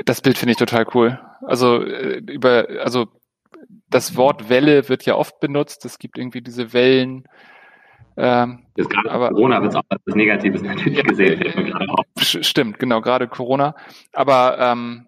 Das 0.06 0.22
Bild 0.22 0.38
finde 0.38 0.52
ich 0.52 0.58
total 0.58 0.86
cool. 0.94 1.20
Also 1.42 1.84
äh, 1.84 2.22
über, 2.28 2.68
also 2.82 3.08
das 3.90 4.16
Wort 4.16 4.50
Welle 4.50 4.88
wird 4.90 5.06
ja 5.06 5.16
oft 5.16 5.40
benutzt. 5.40 5.86
Es 5.86 6.00
gibt 6.00 6.18
irgendwie 6.18 6.42
diese 6.42 6.74
Wellen. 6.74 7.26
Ähm, 8.22 8.66
Jetzt 8.76 8.90
gerade 8.90 9.10
aber, 9.10 9.30
Corona 9.30 9.62
wird 9.62 9.72
es 9.72 9.78
auch 9.78 9.84
als 9.88 10.02
Negatives 10.08 10.62
natürlich 10.62 10.98
ja, 10.98 11.04
gesehen. 11.04 11.74
Stimmt, 12.18 12.78
genau, 12.78 13.00
gerade 13.00 13.30
Corona. 13.30 13.76
Aber 14.12 14.58
ähm, 14.60 15.08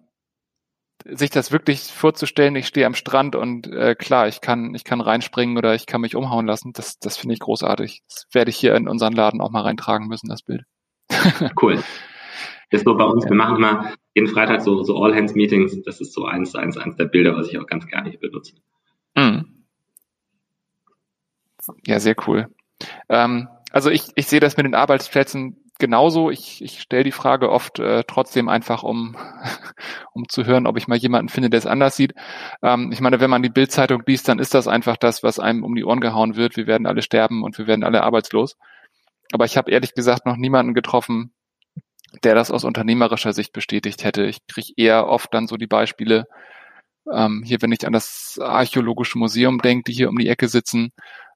sich 1.04 1.28
das 1.28 1.52
wirklich 1.52 1.80
vorzustellen, 1.82 2.56
ich 2.56 2.66
stehe 2.66 2.86
am 2.86 2.94
Strand 2.94 3.36
und 3.36 3.66
äh, 3.66 3.94
klar, 3.94 4.28
ich 4.28 4.40
kann, 4.40 4.74
ich 4.74 4.84
kann 4.84 5.02
reinspringen 5.02 5.58
oder 5.58 5.74
ich 5.74 5.86
kann 5.86 6.00
mich 6.00 6.16
umhauen 6.16 6.46
lassen, 6.46 6.72
das, 6.72 6.98
das 6.98 7.18
finde 7.18 7.34
ich 7.34 7.40
großartig. 7.40 8.02
Das 8.08 8.26
werde 8.32 8.50
ich 8.50 8.56
hier 8.56 8.74
in 8.76 8.88
unseren 8.88 9.12
Laden 9.12 9.42
auch 9.42 9.50
mal 9.50 9.62
reintragen 9.62 10.08
müssen, 10.08 10.28
das 10.28 10.42
Bild. 10.42 10.62
cool. 11.62 11.82
Ist 12.70 12.86
so 12.86 12.96
bei 12.96 13.04
uns, 13.04 13.26
wir 13.26 13.36
machen 13.36 13.56
immer 13.56 13.92
jeden 14.14 14.28
Freitag 14.28 14.62
so, 14.62 14.82
so 14.82 14.96
All-Hands-Meetings. 14.96 15.82
Das 15.82 16.00
ist 16.00 16.14
so 16.14 16.24
eins, 16.24 16.54
eins, 16.54 16.78
eins 16.78 16.96
der 16.96 17.04
Bilder, 17.04 17.36
was 17.36 17.48
ich 17.48 17.58
auch 17.58 17.66
ganz 17.66 17.86
gerne 17.86 18.10
benutze. 18.16 18.54
Mhm. 19.14 19.66
Ja, 21.86 22.00
sehr 22.00 22.16
cool. 22.26 22.48
Ähm, 23.08 23.48
also 23.70 23.90
ich, 23.90 24.10
ich 24.14 24.26
sehe 24.26 24.40
das 24.40 24.56
mit 24.56 24.66
den 24.66 24.74
Arbeitsplätzen 24.74 25.62
genauso. 25.78 26.30
Ich, 26.30 26.62
ich 26.62 26.80
stelle 26.80 27.04
die 27.04 27.12
Frage 27.12 27.50
oft 27.50 27.78
äh, 27.78 28.04
trotzdem 28.06 28.48
einfach, 28.48 28.82
um, 28.82 29.16
um 30.12 30.28
zu 30.28 30.44
hören, 30.44 30.66
ob 30.66 30.76
ich 30.76 30.88
mal 30.88 30.98
jemanden 30.98 31.28
finde, 31.28 31.50
der 31.50 31.58
es 31.58 31.66
anders 31.66 31.96
sieht. 31.96 32.14
Ähm, 32.62 32.90
ich 32.92 33.00
meine, 33.00 33.20
wenn 33.20 33.30
man 33.30 33.42
die 33.42 33.50
Bildzeitung 33.50 34.02
liest, 34.06 34.28
dann 34.28 34.38
ist 34.38 34.54
das 34.54 34.68
einfach 34.68 34.96
das, 34.96 35.22
was 35.22 35.38
einem 35.38 35.64
um 35.64 35.74
die 35.74 35.84
Ohren 35.84 36.00
gehauen 36.00 36.36
wird. 36.36 36.56
Wir 36.56 36.66
werden 36.66 36.86
alle 36.86 37.02
sterben 37.02 37.42
und 37.42 37.58
wir 37.58 37.66
werden 37.66 37.84
alle 37.84 38.02
arbeitslos. 38.02 38.56
Aber 39.32 39.44
ich 39.44 39.56
habe 39.56 39.70
ehrlich 39.70 39.94
gesagt 39.94 40.26
noch 40.26 40.36
niemanden 40.36 40.74
getroffen, 40.74 41.32
der 42.22 42.34
das 42.34 42.50
aus 42.50 42.64
unternehmerischer 42.64 43.32
Sicht 43.32 43.52
bestätigt 43.52 44.04
hätte. 44.04 44.24
Ich 44.26 44.46
kriege 44.46 44.72
eher 44.76 45.08
oft 45.08 45.32
dann 45.32 45.46
so 45.46 45.56
die 45.56 45.66
Beispiele, 45.66 46.26
ähm, 47.10 47.42
hier, 47.44 47.60
wenn 47.62 47.72
ich 47.72 47.86
an 47.86 47.92
das 47.92 48.38
Archäologische 48.40 49.18
Museum 49.18 49.58
denke, 49.58 49.84
die 49.84 49.94
hier 49.94 50.10
um 50.10 50.18
die 50.18 50.28
Ecke 50.28 50.48
sitzen, 50.48 50.92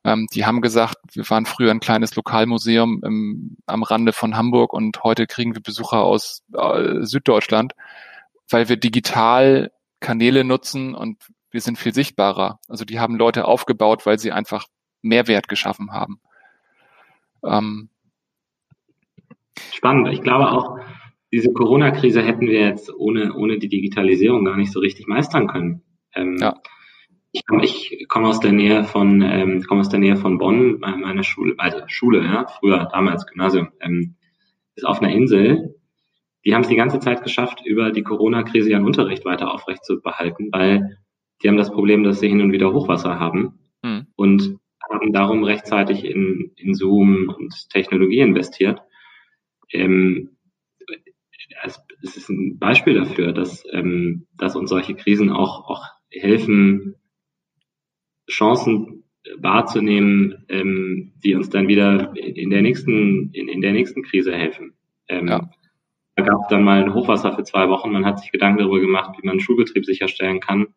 ähm, 0.07 0.29
die 0.33 0.47
haben 0.47 0.61
gesagt, 0.61 0.99
wir 1.15 1.29
waren 1.29 1.47
früher 1.47 1.73
ein 1.73 1.81
kleines 1.81 2.15
Lokalmuseum 2.15 3.03
im, 3.05 3.57
am 3.67 3.83
Rande 3.83 4.13
von 4.13 4.37
Hamburg 4.37 4.73
und 4.73 5.03
heute 5.03 5.27
kriegen 5.27 5.57
wir 5.57 5.61
Besucher 5.61 6.05
aus 6.05 6.45
äh, 6.55 7.05
Süddeutschland, 7.05 7.75
weil 8.49 8.69
wir 8.69 8.77
digital 8.77 9.73
Kanäle 9.99 10.45
nutzen 10.45 10.95
und 10.95 11.19
wir 11.51 11.61
sind 11.61 11.77
viel 11.77 11.93
sichtbarer. 11.93 12.61
Also 12.69 12.85
die 12.85 13.01
haben 13.01 13.17
Leute 13.17 13.47
aufgebaut, 13.47 14.07
weil 14.07 14.21
sie 14.21 14.31
einfach 14.31 14.67
Mehrwert 15.03 15.49
geschaffen 15.49 15.91
haben. 15.91 16.21
Ähm, 17.45 17.89
Spannend. 19.73 20.13
Ich 20.13 20.23
glaube 20.23 20.53
auch, 20.53 20.79
diese 21.33 21.53
Corona-Krise 21.53 22.23
hätten 22.23 22.47
wir 22.47 22.61
jetzt 22.61 22.95
ohne, 22.95 23.35
ohne 23.35 23.59
die 23.59 23.69
Digitalisierung 23.69 24.45
gar 24.45 24.57
nicht 24.57 24.71
so 24.71 24.79
richtig 24.79 25.09
meistern 25.09 25.49
können. 25.49 25.83
Ähm, 26.15 26.37
ja. 26.39 26.55
Ich 27.37 27.45
komme 27.45 27.65
ich 27.65 28.07
komm 28.09 28.25
aus 28.25 28.41
der 28.41 28.53
Nähe 28.53 28.85
von, 28.85 29.21
ähm, 29.21 29.63
komme 29.63 29.81
aus 29.81 29.91
der 29.91 30.01
Nähe 30.01 30.17
von 30.17 30.39
Bonn, 30.39 30.81
meine 30.81 31.23
Schule, 31.23 31.55
also 31.59 31.83
Schule, 31.87 32.25
ja, 32.25 32.47
früher, 32.47 32.89
damals 32.91 33.27
Gymnasium, 33.27 33.69
ähm, 33.81 34.17
ist 34.75 34.85
auf 34.85 35.03
einer 35.03 35.13
Insel. 35.13 35.75
Die 36.45 36.55
haben 36.55 36.63
es 36.63 36.69
die 36.69 36.77
ganze 36.77 36.99
Zeit 36.99 37.23
geschafft, 37.23 37.61
über 37.65 37.91
die 37.91 38.03
Corona-Krise 38.03 38.71
ihren 38.71 38.87
Unterricht 38.87 39.25
weiter 39.27 39.53
aufrecht 39.53 39.85
zu 39.85 40.01
behalten, 40.01 40.49
weil 40.51 40.99
die 41.43 41.49
haben 41.49 41.59
das 41.59 41.71
Problem, 41.71 42.05
dass 42.05 42.21
sie 42.21 42.29
hin 42.29 42.41
und 42.41 42.53
wieder 42.53 42.73
Hochwasser 42.73 43.21
haben 43.21 43.59
mhm. 43.83 44.07
und 44.17 44.59
haben 44.91 45.13
darum 45.13 45.45
rechtzeitig 45.45 46.05
in, 46.05 46.53
in 46.57 46.75
Zoom 46.75 47.35
und 47.37 47.69
Technologie 47.69 48.21
investiert 48.21 48.81
ähm, 49.73 50.37
es, 51.65 51.81
es 52.03 52.17
ist 52.17 52.29
ein 52.29 52.59
Beispiel 52.59 52.95
dafür, 52.95 53.33
dass, 53.33 53.65
ähm, 53.73 54.27
dass 54.35 54.57
uns 54.57 54.71
solche 54.71 54.95
Krisen 54.95 55.31
auch, 55.31 55.69
auch 55.69 55.85
helfen, 56.11 56.97
Chancen 58.29 59.05
wahrzunehmen, 59.39 60.45
ähm, 60.49 61.13
die 61.25 61.35
uns 61.35 61.51
dann 61.51 61.69
wieder 61.69 62.17
in 62.17 62.51
der 62.51 62.63
nächsten, 62.63 63.31
in, 63.33 63.49
in 63.49 63.61
der 63.61 63.73
nächsten 63.73 64.03
Krise 64.03 64.33
helfen. 64.33 64.75
Ähm, 65.09 65.29
ja. 65.29 65.51
Da 66.17 66.25
gab 66.25 66.43
es 66.43 66.49
dann 66.49 66.65
mal 66.65 66.83
ein 66.83 66.95
Hochwasser 66.95 67.35
für 67.35 67.43
zwei 67.43 67.69
Wochen. 67.69 67.93
Man 67.93 68.07
hat 68.07 68.21
sich 68.21 68.33
Gedanken 68.33 68.59
darüber 68.59 68.81
gemacht, 68.81 69.17
wie 69.17 69.27
man 69.27 69.33
einen 69.33 69.41
Schulbetrieb 69.41 69.85
sicherstellen 69.85 70.41
kann. 70.41 70.69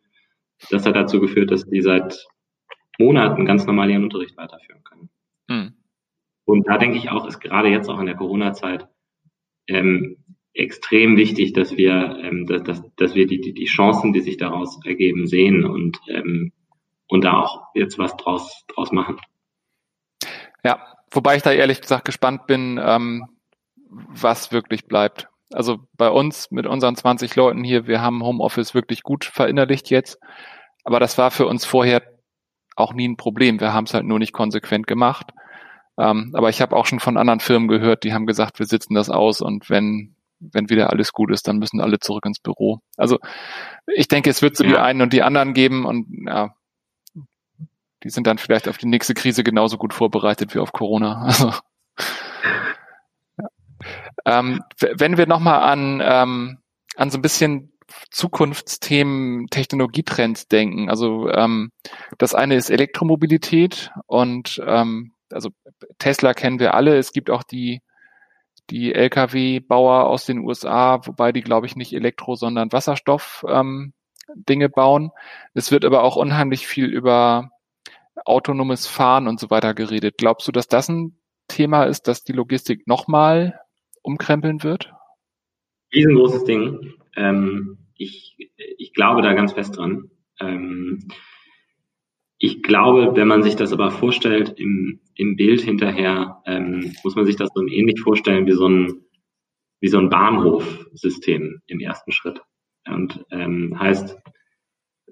Das 0.70 0.86
hat 0.86 0.96
dazu 0.96 1.22
geführt, 1.22 1.52
dass 1.52 1.66
die 1.66 1.82
seit 1.82 2.28
Monaten 2.98 3.46
ganz 3.46 3.66
normal 3.66 3.90
ihren 3.90 4.04
Unterricht 4.04 4.36
weiterführen 4.36 4.84
können. 4.84 5.10
Mhm. 5.48 5.74
Und 6.44 6.68
da 6.68 6.78
denke 6.78 6.98
ich 6.98 7.10
auch, 7.10 7.28
ist 7.28 7.40
gerade 7.40 7.70
jetzt 7.70 7.90
auch 7.90 8.00
in 8.00 8.08
der 8.08 8.16
Corona-Zeit 8.16 8.88
ähm, 9.68 10.18
extrem 10.54 11.16
wichtig, 11.16 11.54
dass 11.54 11.78
wir, 11.78 12.20
ähm, 12.22 12.46
dass, 12.46 12.64
dass, 12.64 12.96
dass 12.96 13.16
wir 13.16 13.28
die, 13.28 13.40
die, 13.40 13.54
die 13.54 13.66
Chancen, 13.66 14.12
die 14.12 14.22
sich 14.22 14.38
daraus 14.38 14.80
ergeben, 14.84 15.28
sehen 15.28 15.64
und, 15.64 16.00
ähm, 16.10 16.52
und 17.10 17.26
da 17.26 17.34
auch 17.34 17.64
jetzt 17.74 17.98
was 17.98 18.16
draus, 18.16 18.64
draus 18.68 18.92
machen. 18.92 19.20
Ja, 20.64 20.80
wobei 21.12 21.36
ich 21.36 21.44
da 21.44 21.52
ehrlich 21.52 21.82
gesagt 21.82 22.06
gespannt 22.06 22.48
bin, 22.48 22.80
ähm, 22.82 23.28
was 23.90 24.52
wirklich 24.52 24.86
bleibt. 24.86 25.28
Also 25.52 25.80
bei 25.98 26.10
uns 26.10 26.52
mit 26.52 26.68
unseren 26.68 26.96
20 26.96 27.36
Leuten 27.36 27.64
hier, 27.64 27.88
wir 27.88 28.02
haben 28.02 28.24
Homeoffice 28.24 28.76
wirklich 28.76 29.02
gut 29.02 29.26
verinnerlicht 29.26 29.90
jetzt. 29.90 30.20
Aber 30.84 31.00
das 31.00 31.18
war 31.18 31.32
für 31.32 31.48
uns 31.48 31.66
vorher 31.66 32.04
auch 32.76 32.94
nie 32.94 33.08
ein 33.08 33.18
Problem. 33.18 33.60
Wir 33.60 33.74
haben 33.74 33.86
es 33.86 33.94
halt 33.94 34.06
nur 34.06 34.20
nicht 34.20 34.32
konsequent 34.32 34.86
gemacht. 34.86 35.32
Ähm, 35.98 36.32
aber 36.36 36.50
ich 36.50 36.62
habe 36.62 36.76
auch 36.76 36.86
schon 36.86 37.00
von 37.00 37.18
anderen 37.18 37.40
Firmen 37.40 37.68
gehört, 37.68 38.04
die 38.04 38.14
haben 38.14 38.28
gesagt, 38.28 38.60
wir 38.60 38.68
sitzen 38.68 38.94
das 38.94 39.10
aus 39.10 39.42
und 39.42 39.70
wenn 39.70 40.16
wenn 40.40 40.70
wieder 40.70 40.90
alles 40.90 41.12
gut 41.12 41.32
ist, 41.32 41.48
dann 41.50 41.58
müssen 41.58 41.82
alle 41.82 42.00
zurück 42.00 42.26
ins 42.26 42.40
Büro. 42.40 42.80
Also 42.96 43.20
ich 43.94 44.08
denke, 44.08 44.30
es 44.30 44.42
wird 44.42 44.56
so 44.56 44.64
ja. 44.64 44.70
die 44.70 44.78
einen 44.78 45.02
und 45.02 45.12
die 45.12 45.22
anderen 45.22 45.54
geben 45.54 45.86
und 45.86 46.08
ja, 46.28 46.56
die 48.04 48.10
sind 48.10 48.28
dann 48.28 48.38
vielleicht 48.38 48.68
auf 48.68 48.78
die 48.78 48.88
nächste 48.88 49.14
Krise 49.14 49.44
genauso 49.44 49.78
gut 49.78 49.94
vorbereitet 49.94 50.56
wie 50.56 50.60
auf 50.60 50.72
Corona. 50.72 51.26
Also 51.28 51.54
ja. 53.38 53.50
ähm, 54.26 54.62
wenn 54.80 55.18
wir 55.18 55.26
nochmal 55.26 55.62
an 55.62 56.02
ähm, 56.04 56.58
an 56.96 57.10
so 57.10 57.18
ein 57.18 57.22
bisschen 57.22 57.72
Zukunftsthemen, 58.12 59.48
Technologietrends 59.48 60.48
denken. 60.48 60.90
Also 60.90 61.30
ähm, 61.30 61.72
das 62.18 62.36
eine 62.36 62.56
ist 62.56 62.70
Elektromobilität 62.70 63.92
und 64.06 64.62
ähm, 64.66 65.14
also 65.32 65.50
Tesla 65.98 66.34
kennen 66.34 66.60
wir 66.60 66.74
alle. 66.74 66.98
Es 66.98 67.14
gibt 67.14 67.30
auch 67.30 67.44
die, 67.44 67.82
die 68.70 68.94
Lkw-Bauer 68.94 70.08
aus 70.08 70.26
den 70.26 70.40
USA, 70.40 71.00
wobei 71.06 71.32
die, 71.32 71.42
glaube 71.42 71.68
ich, 71.68 71.76
nicht 71.76 71.94
Elektro, 71.94 72.36
sondern 72.36 72.72
Wasserstoff 72.72 73.46
ähm, 73.48 73.94
Dinge 74.34 74.70
bauen. 74.70 75.12
Es 75.54 75.72
wird 75.72 75.86
aber 75.86 76.04
auch 76.04 76.16
unheimlich 76.16 76.68
viel 76.68 76.86
über 76.86 77.52
autonomes 78.26 78.88
Fahren 78.88 79.28
und 79.28 79.40
so 79.40 79.50
weiter 79.50 79.74
geredet. 79.74 80.18
Glaubst 80.18 80.48
du, 80.48 80.52
dass 80.52 80.68
das 80.68 80.90
ein 80.90 81.18
Thema 81.48 81.84
ist, 81.86 82.08
dass 82.08 82.24
die 82.24 82.34
Logistik 82.34 82.88
nochmal 82.88 83.60
umkrempeln 84.02 84.64
wird? 84.64 84.94
Riesengroßes 85.94 86.44
Ding. 86.46 86.94
Ähm, 87.16 87.78
ich, 87.96 88.52
ich 88.78 88.94
glaube 88.94 89.22
da 89.22 89.34
ganz 89.34 89.54
fest 89.54 89.78
dran. 89.78 90.12
Ähm, 90.40 91.08
ich 92.38 92.64
glaube, 92.64 93.16
wenn 93.16 93.28
man 93.28 93.44
sich 93.44 93.58
das 93.58 93.74
aber 93.74 93.92
vorstellt 93.92 94.54
im, 94.58 95.02
im 95.16 95.36
Bild 95.36 95.60
hinterher, 95.60 96.42
ähm, 96.46 96.94
muss 97.04 97.16
man 97.16 97.26
sich 97.26 97.36
das 97.36 97.50
so 97.54 97.62
ähnlich 97.68 98.00
vorstellen 98.00 98.46
wie 98.46 98.54
so 98.54 98.68
ein, 98.68 99.02
wie 99.82 99.90
so 99.90 99.98
ein 99.98 100.10
Bahnhofsystem 100.10 101.62
im 101.68 101.80
ersten 101.82 102.14
Schritt. 102.14 102.42
Und 102.88 103.26
ähm, 103.32 103.78
heißt, 103.78 104.18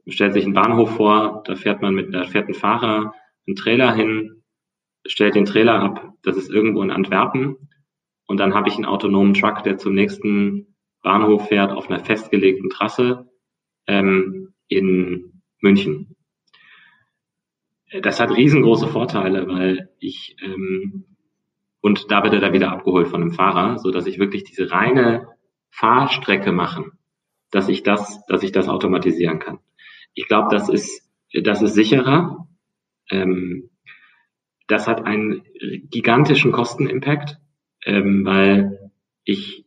man 0.08 0.14
stellt 0.14 0.34
sich 0.34 0.46
einen 0.46 0.54
Bahnhof 0.54 0.96
vor, 0.96 1.44
da 1.46 1.56
fährt 1.56 1.82
man 1.82 1.94
mit, 1.94 2.14
da 2.14 2.24
fährt 2.24 2.48
ein 2.48 2.54
Fahrer 2.54 3.14
einen 3.46 3.58
Trailer 3.58 3.94
hin, 3.94 4.42
stellt 5.06 5.36
den 5.36 5.44
Trailer 5.44 5.82
ab, 5.82 6.14
das 6.24 6.38
ist 6.38 6.50
irgendwo 6.50 6.82
in 6.82 6.92
Antwerpen, 6.92 7.70
und 8.26 8.40
dann 8.40 8.54
habe 8.54 8.70
ich 8.70 8.76
einen 8.76 8.86
autonomen 8.86 9.34
Truck, 9.34 9.64
der 9.64 9.78
zum 9.78 9.94
nächsten 9.94 10.76
Bahnhof 11.04 11.50
fährt 11.50 11.74
auf 11.74 11.90
einer 11.90 12.00
festgelegten 12.00 12.70
Trasse 12.70 13.30
ähm, 13.86 14.54
in 14.70 15.42
München. 15.60 16.16
Das 18.02 18.22
hat 18.22 18.32
riesengroße 18.32 18.88
Vorteile, 18.88 19.46
weil 19.50 19.90
ich 20.00 20.38
ähm, 20.42 21.04
und 21.82 22.12
da 22.12 22.24
wird 22.24 22.34
er 22.34 22.40
dann 22.40 22.54
wieder 22.54 22.72
abgeholt 22.72 23.10
von 23.10 23.22
einem 23.22 23.32
Fahrer, 23.32 23.78
so 23.78 23.92
dass 23.92 24.08
ich 24.08 24.20
wirklich 24.20 24.46
diese 24.46 24.72
reine 24.72 25.28
Fahrstrecke 25.70 26.54
machen, 26.54 26.94
dass 27.52 27.68
ich 27.68 27.84
das, 27.84 28.26
dass 28.28 28.44
ich 28.44 28.54
das 28.54 28.70
automatisieren 28.70 29.40
kann. 29.40 29.60
Ich 30.18 30.28
glaube, 30.28 30.48
das 30.50 30.68
ist, 30.68 31.08
das 31.32 31.62
ist 31.62 31.76
sicherer. 31.76 32.48
Ähm, 33.12 33.70
das 34.68 34.88
hat 34.88 35.06
einen 35.06 35.44
gigantischen 35.92 36.52
Kostenimpact, 36.52 37.38
ähm, 37.86 38.26
weil 38.26 38.92
ich 39.26 39.66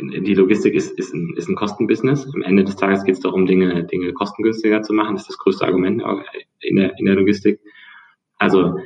die 0.00 0.34
Logistik 0.34 0.74
ist, 0.74 0.98
ist, 0.98 1.12
ein, 1.12 1.34
ist 1.36 1.48
ein 1.48 1.56
Kostenbusiness. 1.56 2.32
Am 2.32 2.40
Ende 2.40 2.64
des 2.64 2.76
Tages 2.76 3.04
geht 3.04 3.16
es 3.16 3.20
darum, 3.20 3.44
Dinge, 3.44 3.84
Dinge 3.84 4.14
kostengünstiger 4.14 4.80
zu 4.80 4.94
machen. 4.94 5.14
Das 5.14 5.22
ist 5.22 5.30
das 5.30 5.38
größte 5.38 5.66
Argument 5.66 6.02
in 6.60 6.76
der, 6.76 6.98
in 6.98 7.04
der 7.04 7.16
Logistik. 7.16 7.60
Also 8.38 8.78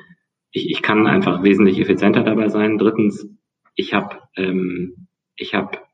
ich, 0.51 0.69
ich 0.69 0.83
kann 0.83 1.07
einfach 1.07 1.45
wesentlich 1.45 1.79
effizienter 1.79 2.25
dabei 2.25 2.49
sein. 2.49 2.79
Drittens, 2.79 3.29
ich 3.77 3.95
habe 3.95 4.19
ähm, 4.35 5.07
ich 5.37 5.55
hab, 5.55 5.87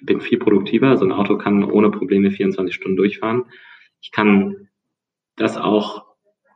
bin 0.00 0.20
viel 0.20 0.38
produktiver. 0.38 0.96
So 0.96 1.06
ein 1.06 1.12
Auto 1.12 1.38
kann 1.38 1.64
ohne 1.64 1.90
Probleme 1.90 2.30
24 2.30 2.72
Stunden 2.72 2.96
durchfahren. 2.96 3.46
Ich 4.02 4.10
kann 4.10 4.68
das 5.36 5.56
auch, 5.56 6.04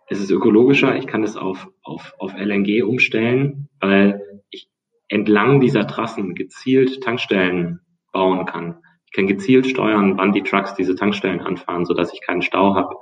es 0.09 0.21
ist 0.21 0.31
ökologischer, 0.31 0.97
ich 0.97 1.07
kann 1.07 1.23
das 1.23 1.37
auf, 1.37 1.69
auf, 1.83 2.15
auf 2.19 2.35
LNG 2.35 2.83
umstellen, 2.83 3.69
weil 3.81 4.43
ich 4.51 4.69
entlang 5.09 5.61
dieser 5.61 5.87
Trassen 5.87 6.35
gezielt 6.35 7.03
Tankstellen 7.03 7.81
bauen 8.13 8.45
kann. 8.47 8.83
Ich 9.07 9.13
kann 9.13 9.27
gezielt 9.27 9.67
steuern, 9.67 10.19
wann 10.19 10.33
die 10.33 10.43
Trucks 10.43 10.75
diese 10.75 10.97
Tankstellen 10.97 11.41
anfahren, 11.41 11.87
sodass 11.87 12.13
ich 12.13 12.21
keinen 12.21 12.43
Stau 12.43 12.75
habe. 12.75 12.97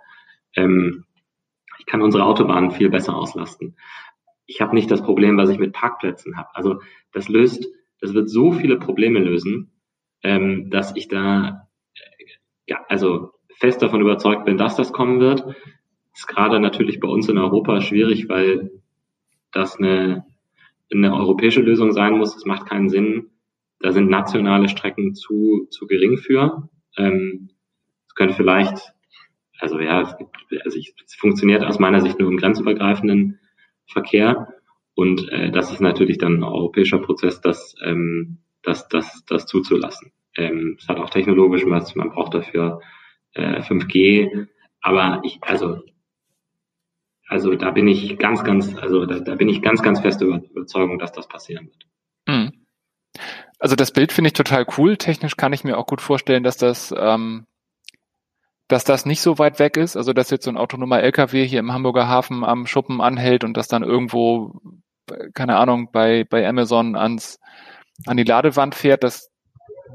Ähm, 0.55 1.07
ich 1.79 1.87
kann 1.87 2.03
unsere 2.03 2.25
Autobahnen 2.25 2.71
viel 2.71 2.91
besser 2.91 3.17
auslasten. 3.17 3.77
Ich 4.47 4.61
habe 4.61 4.75
nicht 4.75 4.91
das 4.91 5.03
Problem, 5.03 5.39
was 5.39 5.49
ich 5.49 5.59
mit 5.59 5.73
Parkplätzen 5.73 6.37
habe. 6.37 6.51
Also 6.55 6.81
das 7.13 7.29
löst, 7.29 7.67
das 8.01 8.13
wird 8.13 8.29
so 8.29 8.53
viele 8.53 8.79
Probleme 8.79 9.21
lösen, 9.21 9.73
ähm, 10.23 10.71
dass 10.71 10.95
ich 10.97 11.09
da 11.09 11.69
äh, 11.95 12.25
ja, 12.67 12.85
also 12.89 13.34
fest 13.59 13.83
davon 13.83 14.01
überzeugt 14.01 14.45
bin, 14.45 14.57
dass 14.57 14.77
das 14.77 14.93
kommen 14.93 15.21
wird. 15.21 15.45
Ist 16.15 16.29
gerade 16.29 16.61
natürlich 16.61 17.01
bei 17.01 17.09
uns 17.09 17.29
in 17.29 17.39
Europa 17.39 17.81
schwierig, 17.81 18.29
weil 18.29 18.71
das 19.53 19.77
eine, 19.77 20.25
eine 20.93 21.15
europäische 21.15 21.61
Lösung 21.61 21.93
sein 21.93 22.19
muss. 22.19 22.37
Es 22.37 22.45
macht 22.45 22.67
keinen 22.67 22.89
Sinn, 22.89 23.31
da 23.81 23.93
sind 23.93 24.09
nationale 24.09 24.69
Strecken 24.69 25.15
zu, 25.15 25.67
zu 25.71 25.87
gering 25.87 26.17
für. 26.17 26.69
Ähm, 26.97 27.51
es 28.07 28.15
könnte 28.15 28.35
vielleicht, 28.35 28.93
also 29.59 29.81
ja, 29.81 30.03
es, 30.03 30.17
gibt, 30.17 30.37
also 30.65 30.79
ich, 30.79 30.95
es 31.05 31.15
funktioniert 31.15 31.65
aus 31.65 31.79
meiner 31.79 32.01
Sicht 32.01 32.19
nur 32.19 32.31
im 32.31 32.37
grenzübergreifenden 32.37 33.41
Verkehr. 33.87 34.49
Und 34.95 35.29
äh, 35.31 35.51
das 35.51 35.73
ist 35.73 35.81
natürlich 35.81 36.19
dann 36.19 36.37
ein 36.37 36.45
europäischer 36.45 36.99
Prozess, 36.99 37.41
das, 37.41 37.75
ähm, 37.85 38.39
das, 38.63 38.89
das, 38.89 39.25
das 39.27 39.47
zuzulassen. 39.47 40.13
Ähm, 40.37 40.77
es 40.79 40.89
hat 40.89 40.99
auch 40.99 41.11
technologisch 41.11 41.65
was, 41.67 41.95
man 41.95 42.11
braucht 42.11 42.35
dafür 42.35 42.81
äh, 43.35 43.61
5G. 43.61 44.47
Aber 44.81 45.21
ich, 45.25 45.39
also, 45.43 45.83
also 47.29 47.55
da 47.55 47.71
bin 47.71 47.89
ich 47.89 48.19
ganz, 48.19 48.45
ganz, 48.45 48.75
also 48.77 49.07
da, 49.07 49.19
da 49.21 49.35
bin 49.35 49.49
ich 49.49 49.63
ganz, 49.63 49.83
ganz 49.83 50.01
feste 50.01 50.25
Überzeugung, 50.25 50.99
dass 50.99 51.13
das 51.13 51.29
passieren 51.29 51.67
wird. 51.67 51.87
Mhm. 52.27 52.65
Also 53.59 53.77
das 53.77 53.93
Bild 53.93 54.13
finde 54.13 54.29
ich 54.29 54.35
total 54.35 54.67
cool. 54.77 54.97
Technisch 54.97 55.37
kann 55.37 55.53
ich 55.53 55.65
mir 55.65 55.79
auch 55.79 55.87
gut 55.87 56.01
vorstellen, 56.01 56.43
dass 56.43 56.57
das, 56.57 56.95
ähm, 56.97 57.47
dass 58.69 58.85
das 58.85 59.07
nicht 59.07 59.21
so 59.21 59.39
weit 59.39 59.59
weg 59.59 59.77
ist. 59.77 59.97
Also 59.97 60.13
dass 60.13 60.31
jetzt 60.31 60.45
so 60.45 60.51
ein 60.51 60.59
autonomer 60.59 61.01
LKW 61.01 61.47
hier 61.47 61.61
im 61.61 61.73
Hamburger 61.73 62.09
Hafen 62.09 62.45
am 62.45 62.67
Schuppen 62.67 63.01
anhält 63.01 63.45
und 63.45 63.57
das 63.57 63.69
dann 63.69 63.83
irgendwo, 63.83 64.61
keine 65.33 65.57
Ahnung, 65.57 65.91
bei, 65.93 66.25
bei 66.25 66.47
Amazon 66.47 66.97
ans, 66.97 67.39
an 68.07 68.17
die 68.17 68.25
Ladewand 68.25 68.75
fährt. 68.75 69.03
Das, 69.03 69.31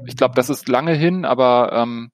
ich 0.06 0.16
glaube, 0.16 0.34
das 0.34 0.50
ist 0.50 0.68
lange 0.68 0.94
hin, 0.94 1.24
aber 1.24 1.72
ähm, 1.72 2.10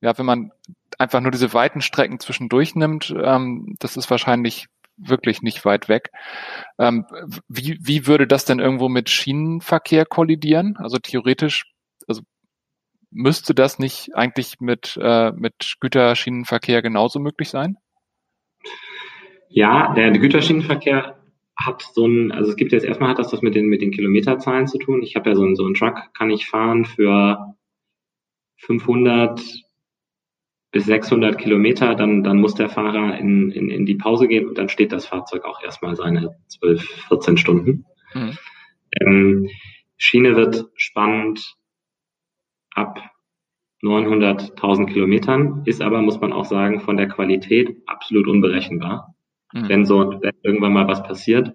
ja, 0.00 0.16
wenn 0.16 0.26
man 0.26 0.52
einfach 0.98 1.20
nur 1.20 1.30
diese 1.30 1.52
weiten 1.54 1.80
Strecken 1.80 2.20
zwischendurch 2.20 2.74
nimmt, 2.74 3.14
ähm, 3.22 3.76
das 3.78 3.96
ist 3.96 4.10
wahrscheinlich 4.10 4.66
wirklich 4.96 5.42
nicht 5.42 5.64
weit 5.64 5.88
weg. 5.88 6.10
Ähm, 6.78 7.06
wie, 7.48 7.78
wie 7.80 8.06
würde 8.06 8.26
das 8.26 8.44
denn 8.44 8.58
irgendwo 8.58 8.88
mit 8.88 9.08
Schienenverkehr 9.08 10.04
kollidieren? 10.04 10.76
Also 10.76 10.98
theoretisch, 10.98 11.72
also 12.08 12.22
müsste 13.10 13.54
das 13.54 13.78
nicht 13.78 14.14
eigentlich 14.14 14.60
mit, 14.60 14.98
äh, 15.00 15.32
mit 15.32 15.76
Güterschienenverkehr 15.80 16.82
genauso 16.82 17.20
möglich 17.20 17.48
sein? 17.48 17.76
Ja, 19.48 19.94
der, 19.94 20.10
Güterschienenverkehr 20.10 21.16
hat 21.56 21.82
so 21.94 22.06
ein, 22.06 22.32
also 22.32 22.50
es 22.50 22.56
gibt 22.56 22.72
jetzt 22.72 22.84
erstmal 22.84 23.10
hat 23.10 23.18
das 23.18 23.32
was 23.32 23.42
mit 23.42 23.54
den, 23.54 23.66
mit 23.66 23.82
den 23.82 23.92
Kilometerzahlen 23.92 24.66
zu 24.66 24.78
tun. 24.78 25.02
Ich 25.02 25.16
habe 25.16 25.30
ja 25.30 25.36
so 25.36 25.42
einen, 25.42 25.56
so 25.56 25.64
einen 25.64 25.74
Truck, 25.74 26.12
kann 26.16 26.30
ich 26.30 26.46
fahren 26.46 26.84
für 26.84 27.54
500 28.58 29.40
bis 30.70 30.84
600 30.84 31.38
Kilometer, 31.38 31.94
dann, 31.94 32.22
dann 32.22 32.38
muss 32.38 32.54
der 32.54 32.68
Fahrer 32.68 33.16
in, 33.18 33.50
in, 33.50 33.70
in 33.70 33.86
die 33.86 33.94
Pause 33.94 34.28
gehen 34.28 34.46
und 34.46 34.58
dann 34.58 34.68
steht 34.68 34.92
das 34.92 35.06
Fahrzeug 35.06 35.44
auch 35.44 35.62
erstmal 35.62 35.96
seine 35.96 36.36
12, 36.48 36.82
14 37.08 37.36
Stunden. 37.38 37.86
Mhm. 38.14 38.38
Ähm, 39.00 39.48
Schiene 39.96 40.36
wird 40.36 40.66
spannend 40.76 41.56
ab 42.74 43.00
900.000 43.82 44.86
Kilometern, 44.86 45.62
ist 45.64 45.82
aber, 45.82 46.02
muss 46.02 46.20
man 46.20 46.32
auch 46.32 46.44
sagen, 46.44 46.80
von 46.80 46.96
der 46.96 47.08
Qualität 47.08 47.76
absolut 47.86 48.26
unberechenbar. 48.26 49.14
Mhm. 49.52 49.68
Wenn 49.68 49.84
so 49.86 50.20
wenn 50.20 50.34
irgendwann 50.42 50.72
mal 50.72 50.88
was 50.88 51.02
passiert, 51.02 51.54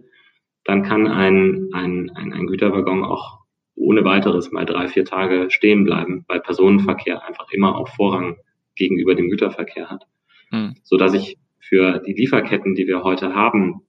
dann 0.64 0.84
kann 0.84 1.08
ein, 1.08 1.70
ein, 1.74 2.12
ein, 2.16 2.34
ein 2.34 2.48
Güterwaggon 2.48 3.04
auch 3.04 3.44
ohne 3.76 4.04
weiteres 4.06 4.52
mal 4.52 4.66
drei, 4.66 4.88
vier 4.88 5.06
Tage 5.06 5.50
stehen 5.50 5.84
bleiben, 5.84 6.26
weil 6.28 6.40
Personenverkehr 6.40 7.26
einfach 7.28 7.48
immer 7.52 7.76
auch 7.76 7.90
Vorrang 7.90 8.38
gegenüber 8.76 9.16
dem 9.16 9.30
Güterverkehr 9.30 9.90
hat. 9.90 10.06
Hm. 10.50 10.76
So 10.84 10.98
dass 10.98 11.14
ich 11.14 11.38
für 11.60 12.00
die 12.00 12.14
Lieferketten, 12.14 12.76
die 12.76 12.88
wir 12.88 13.04
heute 13.04 13.34
haben, 13.34 13.82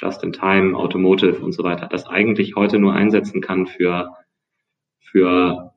Just 0.00 0.24
in 0.24 0.32
Time, 0.32 0.76
Automotive 0.76 1.40
und 1.40 1.52
so 1.52 1.62
weiter, 1.62 1.86
das 1.86 2.06
eigentlich 2.06 2.56
heute 2.56 2.78
nur 2.78 2.94
einsetzen 2.94 3.42
kann 3.42 3.66
für, 3.66 4.14
für 4.98 5.74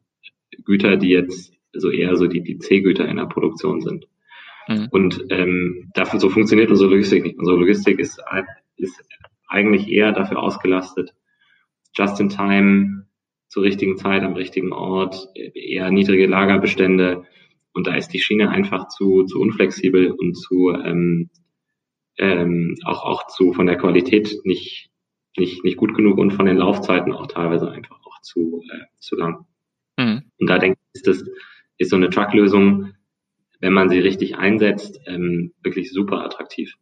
Güter, 0.64 0.96
die 0.96 1.10
jetzt 1.10 1.54
so 1.74 1.90
eher 1.90 2.16
so 2.16 2.28
die, 2.28 2.42
die 2.42 2.58
C-Güter 2.58 3.08
in 3.08 3.18
der 3.18 3.26
Produktion 3.26 3.82
sind. 3.82 4.08
Mhm. 4.68 4.88
Und 4.92 5.26
ähm, 5.30 5.92
dafür 5.94 6.20
so 6.20 6.30
funktioniert 6.30 6.70
unsere 6.70 6.90
Logistik 6.90 7.24
nicht. 7.24 7.38
Unsere 7.38 7.58
Logistik 7.58 8.00
ist, 8.00 8.22
ist 8.78 9.04
eigentlich 9.48 9.90
eher 9.90 10.14
dafür 10.14 10.40
ausgelastet, 10.40 11.14
just 11.94 12.20
in 12.20 12.30
time, 12.30 13.06
zur 13.50 13.64
richtigen 13.64 13.98
Zeit, 13.98 14.24
am 14.24 14.34
richtigen 14.34 14.72
Ort, 14.74 15.28
eher 15.36 15.92
niedrige 15.92 16.28
Lagerbestände, 16.28 17.26
und 17.74 17.88
da 17.88 17.96
ist 17.96 18.10
die 18.10 18.20
Schiene 18.20 18.50
einfach 18.50 18.88
zu, 18.88 19.24
zu 19.24 19.40
unflexibel 19.40 20.12
und 20.12 20.36
zu 20.36 20.70
ähm, 20.70 21.30
ähm, 22.18 22.76
auch, 22.86 23.04
auch 23.04 23.28
zu 23.28 23.54
von 23.54 23.66
der 23.66 23.78
Qualität 23.78 24.40
nicht, 24.44 24.92
nicht, 25.38 25.64
nicht 25.64 25.78
gut 25.78 25.96
genug 25.96 26.18
und 26.18 26.32
von 26.32 26.46
den 26.46 26.58
Laufzeiten 26.58 27.14
auch 27.14 27.28
teilweise 27.28 27.72
einfach 27.72 28.00
auch 28.06 28.22
zu, 28.22 28.62
äh, 28.72 28.86
zu 29.00 29.16
lang. 29.16 29.46
Mhm. 29.98 30.24
Und 30.40 30.50
da 30.50 30.60
denke 30.60 30.78
ich, 30.94 31.02
ist 31.02 31.08
das 31.08 31.24
ist 31.78 31.90
so 31.90 31.96
eine 31.96 32.10
Truck-Lösung, 32.10 32.94
wenn 33.60 33.74
man 33.74 33.90
sie 33.90 34.00
richtig 34.00 34.38
einsetzt, 34.38 35.00
ähm, 35.08 35.54
wirklich 35.64 35.92
super 35.92 36.24
attraktiv. 36.24 36.76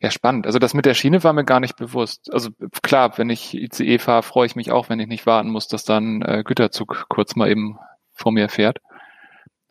Ja, 0.00 0.10
spannend. 0.10 0.46
Also 0.46 0.58
das 0.58 0.74
mit 0.74 0.84
der 0.84 0.94
Schiene 0.94 1.22
war 1.22 1.32
mir 1.32 1.44
gar 1.44 1.60
nicht 1.60 1.76
bewusst. 1.76 2.32
Also 2.32 2.50
klar, 2.82 3.16
wenn 3.18 3.30
ich 3.30 3.54
ICE 3.54 3.98
fahre, 3.98 4.22
freue 4.22 4.46
ich 4.46 4.56
mich 4.56 4.72
auch, 4.72 4.88
wenn 4.88 5.00
ich 5.00 5.06
nicht 5.06 5.26
warten 5.26 5.50
muss, 5.50 5.68
dass 5.68 5.84
dann 5.84 6.22
äh, 6.22 6.42
Güterzug 6.44 7.06
kurz 7.08 7.36
mal 7.36 7.50
eben 7.50 7.78
vor 8.12 8.32
mir 8.32 8.48
fährt. 8.48 8.78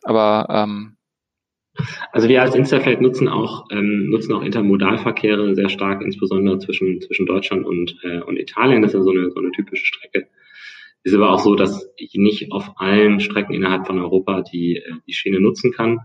Aber 0.02 0.46
ähm, 0.50 0.96
Also 2.12 2.28
wir 2.28 2.42
als 2.42 2.54
Instafeld 2.54 3.00
nutzen 3.00 3.28
auch 3.28 3.66
ähm, 3.70 4.10
nutzen 4.10 4.32
auch 4.34 4.42
Intermodalverkehre 4.42 5.54
sehr 5.54 5.68
stark, 5.68 6.02
insbesondere 6.02 6.58
zwischen 6.58 7.00
zwischen 7.00 7.26
Deutschland 7.26 7.64
und 7.64 7.96
äh, 8.02 8.20
und 8.20 8.38
Italien. 8.38 8.82
Das 8.82 8.92
ist 8.92 8.98
ja 8.98 9.02
so 9.02 9.10
eine 9.10 9.30
so 9.30 9.38
eine 9.40 9.50
typische 9.52 9.86
Strecke. 9.86 10.28
Ist 11.04 11.14
aber 11.14 11.30
auch 11.30 11.40
so, 11.40 11.56
dass 11.56 11.90
ich 11.96 12.14
nicht 12.14 12.52
auf 12.52 12.72
allen 12.76 13.20
Strecken 13.20 13.54
innerhalb 13.54 13.86
von 13.86 13.98
Europa 13.98 14.42
die 14.42 14.76
äh, 14.76 14.92
die 15.06 15.14
Schiene 15.14 15.40
nutzen 15.40 15.72
kann. 15.72 16.00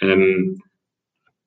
Ähm, 0.00 0.62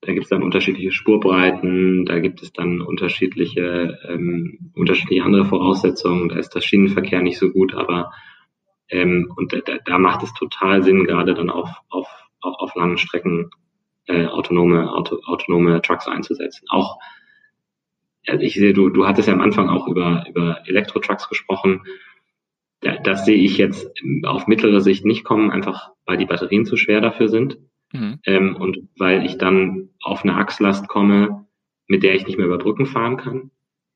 da 0.01 0.11
gibt 0.11 0.25
es 0.25 0.29
dann 0.29 0.43
unterschiedliche 0.43 0.91
Spurbreiten, 0.91 2.05
da 2.05 2.19
gibt 2.19 2.43
es 2.43 2.51
dann 2.51 2.81
unterschiedliche 2.81 3.97
ähm, 4.09 4.71
unterschiedliche 4.75 5.23
andere 5.23 5.45
Voraussetzungen. 5.45 6.29
Da 6.29 6.35
ist 6.35 6.53
der 6.53 6.61
Schienenverkehr 6.61 7.21
nicht 7.21 7.39
so 7.39 7.49
gut, 7.51 7.73
aber 7.73 8.11
ähm, 8.93 9.31
und 9.35 9.53
da, 9.53 9.59
da 9.85 9.97
macht 9.97 10.23
es 10.23 10.33
total 10.33 10.83
Sinn, 10.83 11.05
gerade 11.05 11.33
dann 11.33 11.49
auf 11.49 11.69
auf 11.89 12.07
auf, 12.39 12.75
langen 12.75 12.97
Strecken 12.97 13.49
äh, 14.07 14.25
autonome, 14.25 14.91
auto, 14.91 15.19
autonome 15.25 15.81
Trucks 15.81 16.07
einzusetzen. 16.07 16.65
Auch 16.69 16.99
also 18.27 18.43
ich 18.43 18.53
sehe, 18.53 18.73
du, 18.73 18.89
du 18.89 19.07
hattest 19.07 19.27
ja 19.27 19.33
am 19.33 19.41
Anfang 19.41 19.69
auch 19.69 19.87
über, 19.87 20.25
über 20.29 20.61
Elektro-Trucks 20.65 21.29
gesprochen. 21.29 21.81
Da, 22.81 22.97
das 22.97 23.25
sehe 23.25 23.37
ich 23.37 23.57
jetzt 23.57 23.91
auf 24.23 24.47
mittlere 24.47 24.81
Sicht 24.81 25.05
nicht 25.05 25.23
kommen, 25.23 25.51
einfach 25.51 25.91
weil 26.05 26.17
die 26.17 26.25
Batterien 26.25 26.65
zu 26.65 26.77
schwer 26.77 27.01
dafür 27.01 27.27
sind. 27.27 27.57
Mhm. 27.91 28.19
Ähm, 28.25 28.55
und 28.55 28.89
weil 28.97 29.25
ich 29.25 29.37
dann 29.37 29.89
auf 30.01 30.23
eine 30.23 30.35
Achslast 30.35 30.87
komme, 30.87 31.45
mit 31.87 32.03
der 32.03 32.15
ich 32.15 32.25
nicht 32.25 32.37
mehr 32.37 32.47
über 32.47 32.57
Brücken 32.57 32.85
fahren 32.85 33.17
kann. 33.17 33.51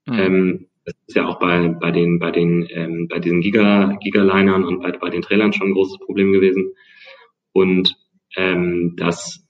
Mhm. 0.05 0.19
Ähm, 0.19 0.67
das 0.88 0.95
ist 1.06 1.15
ja 1.15 1.28
auch 1.28 1.38
bei, 1.38 1.67
bei 1.67 1.91
den, 1.91 2.17
bei 2.17 2.32
den, 2.32 2.65
ähm, 2.69 3.10
bei 3.10 3.19
diesen 3.19 3.41
Giga, 3.41 3.97
Gigalinern 4.00 4.63
und 4.63 4.80
bei, 4.80 4.93
bei 4.93 5.10
den 5.10 5.21
Trailern 5.21 5.52
schon 5.52 5.67
ein 5.67 5.73
großes 5.73 6.00
Problem 6.00 6.32
gewesen. 6.32 6.73
Und 7.52 7.93
ähm, 8.38 8.93
das, 8.95 9.45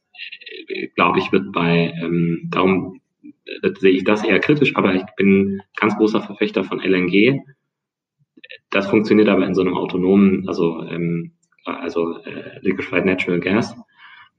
äh, 0.67 0.87
glaube 0.95 1.19
ich, 1.19 1.31
wird 1.31 1.51
bei, 1.51 1.93
ähm, 2.01 2.47
darum 2.49 3.01
äh, 3.45 3.69
sehe 3.77 3.91
ich 3.91 4.03
das 4.03 4.23
eher 4.23 4.39
kritisch, 4.39 4.75
aber 4.75 4.95
ich 4.95 5.03
bin 5.15 5.61
ganz 5.75 5.95
großer 5.95 6.21
Verfechter 6.21 6.63
von 6.63 6.79
LNG. 6.79 7.39
Das 8.71 8.89
funktioniert 8.89 9.29
aber 9.29 9.45
in 9.45 9.53
so 9.53 9.61
einem 9.61 9.75
autonomen, 9.75 10.47
also, 10.47 10.81
ähm, 10.89 11.33
also 11.65 12.17
äh, 12.23 12.57
Liquefied 12.61 13.05
Natural 13.05 13.39
Gas. 13.39 13.75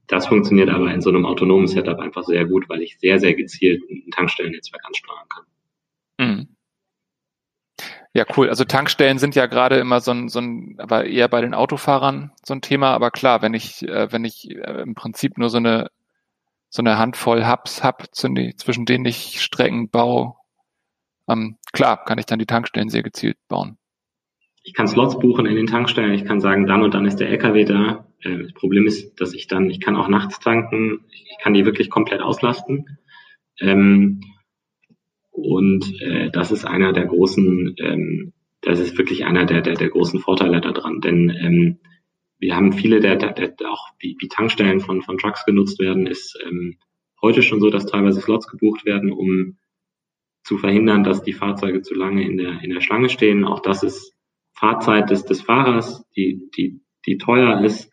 Das 0.08 0.26
funktioniert 0.26 0.70
aber 0.70 0.92
in 0.92 1.00
so 1.00 1.10
einem 1.10 1.26
autonomen 1.26 1.68
Setup 1.68 2.00
einfach 2.00 2.24
sehr 2.24 2.44
gut, 2.44 2.68
weil 2.68 2.82
ich 2.82 2.98
sehr, 2.98 3.20
sehr 3.20 3.34
gezielt 3.34 3.88
ein 3.88 4.10
Tankstellennetzwerk 4.10 4.84
ansteuern 4.84 5.28
kann. 5.28 5.44
Mhm. 6.18 6.57
Ja, 8.14 8.24
cool. 8.36 8.48
Also 8.48 8.64
Tankstellen 8.64 9.18
sind 9.18 9.34
ja 9.34 9.46
gerade 9.46 9.76
immer 9.76 10.00
so 10.00 10.12
ein, 10.12 10.28
so 10.28 10.40
ein, 10.40 10.76
aber 10.78 11.04
eher 11.04 11.28
bei 11.28 11.40
den 11.40 11.54
Autofahrern 11.54 12.32
so 12.44 12.54
ein 12.54 12.62
Thema. 12.62 12.92
Aber 12.92 13.10
klar, 13.10 13.42
wenn 13.42 13.54
ich, 13.54 13.82
äh, 13.82 14.10
wenn 14.10 14.24
ich 14.24 14.50
äh, 14.50 14.82
im 14.82 14.94
Prinzip 14.94 15.38
nur 15.38 15.50
so 15.50 15.58
eine, 15.58 15.90
so 16.70 16.82
eine 16.82 16.98
Handvoll 16.98 17.46
Hubs 17.46 17.82
hab, 17.82 18.14
zwischen 18.14 18.86
denen 18.86 19.04
ich 19.04 19.40
Strecken 19.40 19.90
baue, 19.90 20.34
ähm, 21.28 21.58
klar, 21.72 22.04
kann 22.04 22.18
ich 22.18 22.26
dann 22.26 22.38
die 22.38 22.46
Tankstellen 22.46 22.88
sehr 22.88 23.02
gezielt 23.02 23.36
bauen. 23.48 23.78
Ich 24.62 24.74
kann 24.74 24.88
Slots 24.88 25.18
buchen 25.18 25.46
in 25.46 25.56
den 25.56 25.66
Tankstellen. 25.66 26.12
Ich 26.12 26.24
kann 26.24 26.40
sagen, 26.40 26.66
dann 26.66 26.82
und 26.82 26.94
dann 26.94 27.06
ist 27.06 27.20
der 27.20 27.28
LKW 27.28 27.64
da. 27.64 28.06
Äh, 28.20 28.38
das 28.38 28.52
Problem 28.52 28.86
ist, 28.86 29.20
dass 29.20 29.34
ich 29.34 29.46
dann, 29.46 29.70
ich 29.70 29.80
kann 29.80 29.96
auch 29.96 30.08
nachts 30.08 30.40
tanken. 30.40 31.04
Ich 31.10 31.38
kann 31.42 31.54
die 31.54 31.64
wirklich 31.64 31.90
komplett 31.90 32.22
auslasten. 32.22 32.98
Ähm, 33.60 34.20
und 35.42 36.00
äh, 36.00 36.30
das 36.30 36.50
ist 36.50 36.64
einer 36.64 36.92
der 36.92 37.06
großen, 37.06 37.74
ähm, 37.78 38.32
das 38.60 38.80
ist 38.80 38.98
wirklich 38.98 39.24
einer 39.24 39.44
der, 39.46 39.62
der, 39.62 39.74
der 39.74 39.88
großen 39.88 40.20
Vorteile 40.20 40.60
daran. 40.60 41.00
Denn 41.00 41.30
ähm, 41.30 41.78
wir 42.38 42.56
haben 42.56 42.72
viele 42.72 43.00
der, 43.00 43.16
der, 43.16 43.32
der 43.32 43.70
auch 43.70 43.88
wie, 43.98 44.16
wie 44.20 44.28
Tankstellen 44.28 44.80
von, 44.80 45.02
von 45.02 45.18
Trucks 45.18 45.44
genutzt 45.44 45.78
werden, 45.78 46.06
ist 46.06 46.38
ähm, 46.46 46.76
heute 47.22 47.42
schon 47.42 47.60
so, 47.60 47.70
dass 47.70 47.86
teilweise 47.86 48.20
Slots 48.20 48.48
gebucht 48.48 48.84
werden, 48.84 49.12
um 49.12 49.58
zu 50.44 50.58
verhindern, 50.58 51.04
dass 51.04 51.22
die 51.22 51.32
Fahrzeuge 51.32 51.82
zu 51.82 51.94
lange 51.94 52.24
in 52.24 52.36
der, 52.36 52.62
in 52.62 52.70
der 52.70 52.80
Schlange 52.80 53.08
stehen. 53.08 53.44
Auch 53.44 53.60
das 53.60 53.82
ist 53.82 54.14
Fahrzeit 54.54 55.10
des, 55.10 55.24
des 55.24 55.42
Fahrers, 55.42 56.04
die, 56.16 56.48
die, 56.56 56.80
die 57.06 57.18
teuer 57.18 57.62
ist. 57.64 57.92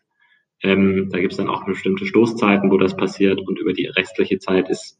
Ähm, 0.62 1.10
da 1.10 1.20
gibt 1.20 1.32
es 1.32 1.36
dann 1.36 1.48
auch 1.48 1.66
bestimmte 1.66 2.06
Stoßzeiten, 2.06 2.70
wo 2.70 2.78
das 2.78 2.96
passiert 2.96 3.40
und 3.40 3.58
über 3.58 3.72
die 3.72 3.86
restliche 3.86 4.38
Zeit 4.38 4.68
ist 4.70 4.98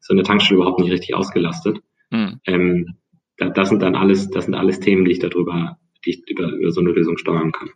so 0.00 0.14
eine 0.14 0.22
Tankstelle 0.22 0.60
überhaupt 0.60 0.80
nicht 0.80 0.92
richtig 0.92 1.14
ausgelastet. 1.14 1.78
Mhm. 2.10 2.40
Ähm, 2.46 2.96
da, 3.36 3.48
das 3.50 3.68
sind 3.68 3.82
dann 3.82 3.94
alles, 3.94 4.30
das 4.30 4.46
sind 4.46 4.54
alles 4.54 4.80
Themen, 4.80 5.04
die 5.04 5.12
ich 5.12 5.18
darüber, 5.18 5.78
die 6.04 6.10
ich 6.10 6.28
über, 6.28 6.48
über 6.48 6.70
so 6.70 6.80
eine 6.80 6.90
Lösung 6.90 7.18
steuern 7.18 7.52
kann. 7.52 7.70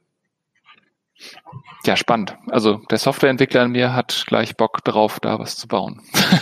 Ja, 1.84 1.96
spannend. 1.96 2.36
Also 2.46 2.80
der 2.90 2.98
Softwareentwickler 2.98 3.64
in 3.64 3.72
mir 3.72 3.94
hat 3.94 4.24
gleich 4.26 4.56
Bock 4.56 4.82
drauf, 4.84 5.20
da 5.20 5.38
was 5.38 5.56
zu 5.56 5.68
bauen. 5.68 6.00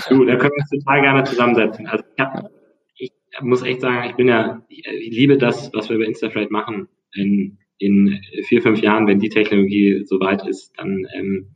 Du, 0.09 0.25
da 0.25 0.37
können 0.37 0.53
wir 0.55 0.63
uns 0.63 0.71
total 0.85 1.03
gerne 1.03 1.25
zusammensetzen. 1.25 1.87
Also 1.87 2.05
ich, 2.17 2.25
hab, 2.25 2.51
ich 2.97 3.13
muss 3.41 3.63
echt 3.63 3.81
sagen, 3.81 4.09
ich 4.09 4.17
bin 4.17 4.29
ja, 4.29 4.63
ich, 4.69 4.87
ich 4.87 5.11
liebe 5.11 5.39
das, 5.39 5.73
was 5.73 5.89
wir 5.89 5.97
über 5.97 6.07
Instafreight 6.07 6.51
machen. 6.51 6.89
In, 7.15 7.59
in 7.79 8.21
vier, 8.45 8.63
fünf 8.63 8.81
Jahren, 8.81 9.07
wenn 9.07 9.19
die 9.19 9.29
Technologie 9.29 10.05
soweit 10.05 10.47
ist, 10.47 10.73
dann 10.77 11.07
ähm, 11.15 11.49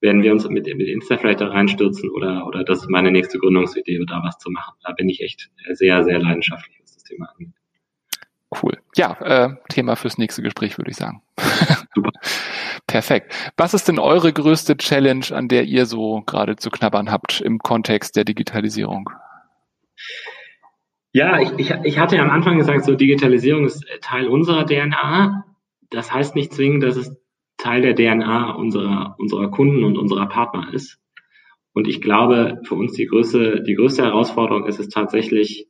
werden 0.00 0.22
wir 0.22 0.32
uns 0.32 0.48
mit, 0.48 0.66
mit 0.66 0.88
Instafreight 0.88 1.40
da 1.40 1.48
reinstürzen 1.48 2.10
oder, 2.10 2.46
oder 2.46 2.64
das 2.64 2.80
ist 2.80 2.90
meine 2.90 3.10
nächste 3.10 3.38
Gründungsidee, 3.38 4.02
da 4.06 4.22
was 4.24 4.38
zu 4.38 4.50
machen. 4.50 4.74
Da 4.82 4.92
bin 4.92 5.08
ich 5.08 5.20
echt 5.22 5.50
sehr, 5.72 6.04
sehr 6.04 6.18
leidenschaftlich, 6.18 6.78
was 6.80 6.94
das 6.94 7.04
Thema 7.04 7.28
angeht. 7.30 7.54
Cool. 8.62 8.78
Ja, 8.96 9.12
äh, 9.20 9.56
Thema 9.68 9.94
fürs 9.94 10.18
nächste 10.18 10.42
Gespräch, 10.42 10.76
würde 10.76 10.90
ich 10.90 10.96
sagen. 10.96 11.22
Super. 11.94 12.10
Perfekt. 12.86 13.32
Was 13.56 13.74
ist 13.74 13.86
denn 13.86 14.00
eure 14.00 14.32
größte 14.32 14.76
Challenge, 14.76 15.26
an 15.30 15.46
der 15.46 15.64
ihr 15.64 15.86
so 15.86 16.22
gerade 16.22 16.56
zu 16.56 16.70
knabbern 16.70 17.12
habt 17.12 17.40
im 17.40 17.58
Kontext 17.58 18.16
der 18.16 18.24
Digitalisierung? 18.24 19.10
Ja, 21.12 21.40
ich, 21.40 21.52
ich, 21.58 21.70
ich 21.84 21.98
hatte 21.98 22.16
ja 22.16 22.22
am 22.22 22.30
Anfang 22.30 22.58
gesagt, 22.58 22.84
so 22.84 22.96
Digitalisierung 22.96 23.66
ist 23.66 23.84
Teil 24.00 24.26
unserer 24.26 24.66
DNA. 24.66 25.44
Das 25.90 26.12
heißt 26.12 26.34
nicht 26.34 26.52
zwingend, 26.52 26.82
dass 26.82 26.96
es 26.96 27.16
Teil 27.60 27.82
der 27.82 27.94
DNA 27.94 28.52
unserer, 28.52 29.14
unserer 29.18 29.50
Kunden 29.50 29.84
und 29.84 29.98
unserer 29.98 30.26
Partner 30.26 30.72
ist. 30.72 30.98
Und 31.72 31.86
ich 31.86 32.00
glaube, 32.00 32.60
für 32.64 32.74
uns 32.74 32.92
die 32.92 33.06
größte, 33.06 33.62
die 33.62 33.74
größte 33.74 34.02
Herausforderung 34.02 34.66
ist 34.66 34.80
es 34.80 34.88
tatsächlich, 34.88 35.68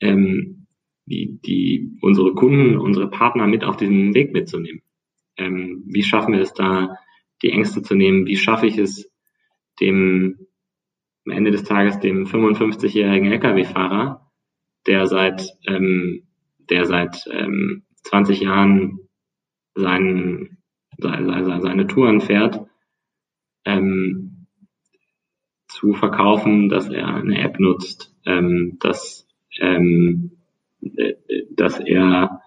ähm, 0.00 0.66
die, 1.06 1.40
die, 1.44 1.96
unsere 2.02 2.34
Kunden, 2.34 2.76
unsere 2.76 3.08
Partner 3.08 3.46
mit 3.46 3.64
auf 3.64 3.76
diesen 3.76 4.14
Weg 4.14 4.32
mitzunehmen. 4.32 4.82
Ähm, 5.36 5.84
wie 5.86 6.02
schaffen 6.02 6.34
wir 6.34 6.40
es 6.40 6.52
da, 6.52 6.96
die 7.42 7.50
Ängste 7.50 7.82
zu 7.82 7.94
nehmen? 7.94 8.26
Wie 8.26 8.36
schaffe 8.36 8.66
ich 8.66 8.76
es, 8.76 9.10
dem 9.80 10.46
am 11.24 11.32
Ende 11.32 11.50
des 11.50 11.64
Tages 11.64 11.98
dem 12.00 12.24
55-jährigen 12.24 13.30
Lkw-Fahrer, 13.32 14.30
der 14.86 15.06
seit 15.06 15.56
ähm, 15.66 16.26
der 16.70 16.84
seit 16.84 17.24
ähm, 17.30 17.84
20 18.02 18.40
Jahren 18.40 19.00
seinen 19.74 20.58
seine, 20.98 21.86
Touren 21.86 22.20
fährt, 22.20 22.60
ähm, 23.64 24.46
zu 25.68 25.92
verkaufen, 25.94 26.68
dass 26.68 26.88
er 26.88 27.14
eine 27.14 27.40
App 27.40 27.58
nutzt, 27.58 28.14
ähm, 28.24 28.78
dass, 28.80 29.26
ähm, 29.60 30.32
äh, 30.80 31.14
dass 31.50 31.80
er 31.80 32.40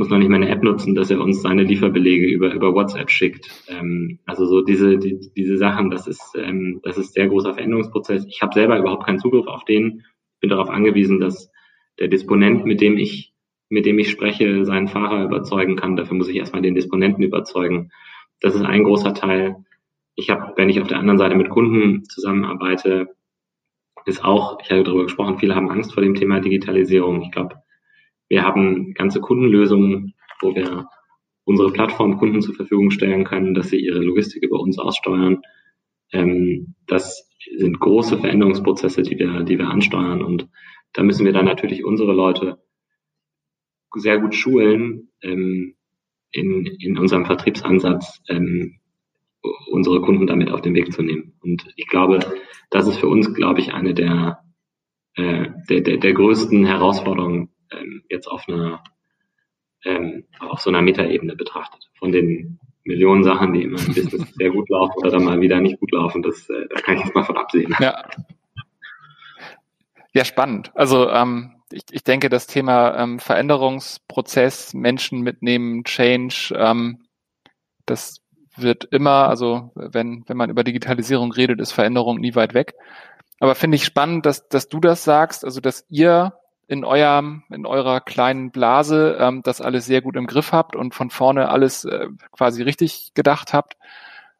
muss 0.00 0.08
noch 0.08 0.18
nicht 0.18 0.28
mal 0.28 0.36
eine 0.36 0.48
App 0.48 0.62
nutzen, 0.62 0.94
dass 0.94 1.10
er 1.10 1.20
uns 1.20 1.42
seine 1.42 1.62
Lieferbelege 1.62 2.26
über, 2.26 2.54
über 2.54 2.74
WhatsApp 2.74 3.10
schickt. 3.10 3.50
Ähm, 3.68 4.18
also 4.24 4.46
so 4.46 4.62
diese, 4.62 4.98
die, 4.98 5.20
diese 5.36 5.58
Sachen, 5.58 5.90
das 5.90 6.06
ist, 6.06 6.34
ähm, 6.36 6.80
das 6.82 6.96
ist 6.96 7.12
sehr 7.12 7.28
großer 7.28 7.54
Veränderungsprozess. 7.54 8.24
Ich 8.26 8.40
habe 8.40 8.54
selber 8.54 8.78
überhaupt 8.78 9.04
keinen 9.04 9.18
Zugriff 9.18 9.46
auf 9.46 9.64
den. 9.64 10.04
Bin 10.40 10.50
darauf 10.50 10.70
angewiesen, 10.70 11.20
dass 11.20 11.50
der 11.98 12.08
Disponent, 12.08 12.64
mit 12.64 12.80
dem 12.80 12.96
ich 12.96 13.29
mit 13.70 13.86
dem 13.86 13.98
ich 13.98 14.10
spreche, 14.10 14.64
seinen 14.64 14.88
Fahrer 14.88 15.24
überzeugen 15.24 15.76
kann. 15.76 15.96
Dafür 15.96 16.16
muss 16.16 16.28
ich 16.28 16.36
erstmal 16.36 16.60
den 16.60 16.74
Disponenten 16.74 17.22
überzeugen. 17.22 17.90
Das 18.40 18.54
ist 18.54 18.62
ein 18.62 18.84
großer 18.84 19.14
Teil. 19.14 19.64
Ich 20.16 20.28
habe, 20.28 20.52
wenn 20.56 20.68
ich 20.68 20.80
auf 20.80 20.88
der 20.88 20.98
anderen 20.98 21.18
Seite 21.18 21.36
mit 21.36 21.48
Kunden 21.48 22.04
zusammenarbeite, 22.04 23.08
ist 24.06 24.24
auch, 24.24 24.58
ich 24.60 24.70
hatte 24.70 24.82
darüber 24.82 25.04
gesprochen, 25.04 25.38
viele 25.38 25.54
haben 25.54 25.70
Angst 25.70 25.94
vor 25.94 26.02
dem 26.02 26.14
Thema 26.14 26.40
Digitalisierung. 26.40 27.22
Ich 27.22 27.30
glaube, 27.30 27.56
wir 28.28 28.44
haben 28.44 28.92
ganze 28.94 29.20
Kundenlösungen, 29.20 30.14
wo 30.40 30.54
wir 30.54 30.86
unsere 31.44 31.72
Plattform 31.72 32.16
Kunden 32.16 32.42
zur 32.42 32.54
Verfügung 32.54 32.90
stellen 32.90 33.24
können, 33.24 33.54
dass 33.54 33.70
sie 33.70 33.78
ihre 33.78 34.00
Logistik 34.00 34.42
über 34.42 34.58
uns 34.58 34.78
aussteuern. 34.78 35.42
Ähm, 36.12 36.74
das 36.86 37.28
sind 37.56 37.78
große 37.78 38.18
Veränderungsprozesse, 38.18 39.02
die 39.02 39.18
wir, 39.18 39.44
die 39.44 39.58
wir 39.58 39.68
ansteuern. 39.68 40.22
Und 40.22 40.48
da 40.92 41.04
müssen 41.04 41.24
wir 41.24 41.32
dann 41.32 41.44
natürlich 41.44 41.84
unsere 41.84 42.12
Leute 42.12 42.58
sehr 43.94 44.18
gut 44.18 44.34
schulen, 44.34 45.10
ähm, 45.22 45.74
in, 46.32 46.66
in 46.66 46.98
unserem 46.98 47.26
Vertriebsansatz 47.26 48.22
ähm, 48.28 48.78
unsere 49.70 50.00
Kunden 50.00 50.26
damit 50.26 50.50
auf 50.50 50.60
den 50.60 50.74
Weg 50.74 50.92
zu 50.92 51.02
nehmen. 51.02 51.34
Und 51.40 51.66
ich 51.76 51.86
glaube, 51.86 52.20
das 52.70 52.86
ist 52.86 52.98
für 52.98 53.08
uns, 53.08 53.34
glaube 53.34 53.60
ich, 53.60 53.72
eine 53.72 53.94
der, 53.94 54.44
äh, 55.14 55.48
der, 55.68 55.80
der, 55.80 55.96
der 55.96 56.12
größten 56.12 56.64
Herausforderungen 56.64 57.50
ähm, 57.72 58.02
jetzt 58.08 58.26
auf 58.26 58.48
einer 58.48 58.82
ähm, 59.84 60.24
auf 60.40 60.60
so 60.60 60.70
einer 60.70 60.82
Metaebene 60.82 61.36
betrachtet. 61.36 61.88
Von 61.98 62.12
den 62.12 62.58
Millionen 62.84 63.24
Sachen, 63.24 63.52
die 63.52 63.62
immer 63.62 63.78
im 63.78 63.94
Business 63.94 64.32
sehr 64.34 64.50
gut 64.50 64.68
laufen 64.68 64.98
oder 64.98 65.10
dann 65.10 65.24
mal 65.24 65.40
wieder 65.40 65.60
nicht 65.60 65.80
gut 65.80 65.92
laufen. 65.92 66.22
Das, 66.22 66.48
äh, 66.50 66.66
da 66.68 66.80
kann 66.80 66.96
ich 66.96 67.04
jetzt 67.04 67.14
mal 67.14 67.24
von 67.24 67.38
absehen. 67.38 67.74
Ja, 67.78 68.04
ja 70.12 70.24
spannend. 70.24 70.70
Also 70.74 71.08
ähm, 71.08 71.52
ich, 71.72 71.84
ich 71.90 72.04
denke, 72.04 72.28
das 72.28 72.46
Thema 72.46 72.96
ähm, 72.96 73.18
Veränderungsprozess, 73.18 74.74
Menschen 74.74 75.20
mitnehmen, 75.20 75.84
Change, 75.84 76.54
ähm, 76.56 77.04
das 77.86 78.20
wird 78.56 78.84
immer, 78.84 79.28
also 79.28 79.70
wenn, 79.74 80.24
wenn 80.26 80.36
man 80.36 80.50
über 80.50 80.64
Digitalisierung 80.64 81.32
redet, 81.32 81.60
ist 81.60 81.72
Veränderung 81.72 82.18
nie 82.18 82.34
weit 82.34 82.54
weg. 82.54 82.74
Aber 83.38 83.54
finde 83.54 83.76
ich 83.76 83.84
spannend, 83.84 84.26
dass, 84.26 84.48
dass 84.48 84.68
du 84.68 84.80
das 84.80 85.04
sagst, 85.04 85.44
also 85.44 85.60
dass 85.60 85.86
ihr 85.88 86.34
in 86.68 86.84
eurem, 86.84 87.42
in 87.50 87.66
eurer 87.66 88.00
kleinen 88.00 88.50
Blase 88.50 89.16
ähm, 89.18 89.42
das 89.42 89.60
alles 89.60 89.86
sehr 89.86 90.02
gut 90.02 90.14
im 90.16 90.26
Griff 90.26 90.52
habt 90.52 90.76
und 90.76 90.94
von 90.94 91.10
vorne 91.10 91.48
alles 91.48 91.84
äh, 91.84 92.06
quasi 92.30 92.62
richtig 92.62 93.12
gedacht 93.14 93.52
habt. 93.52 93.76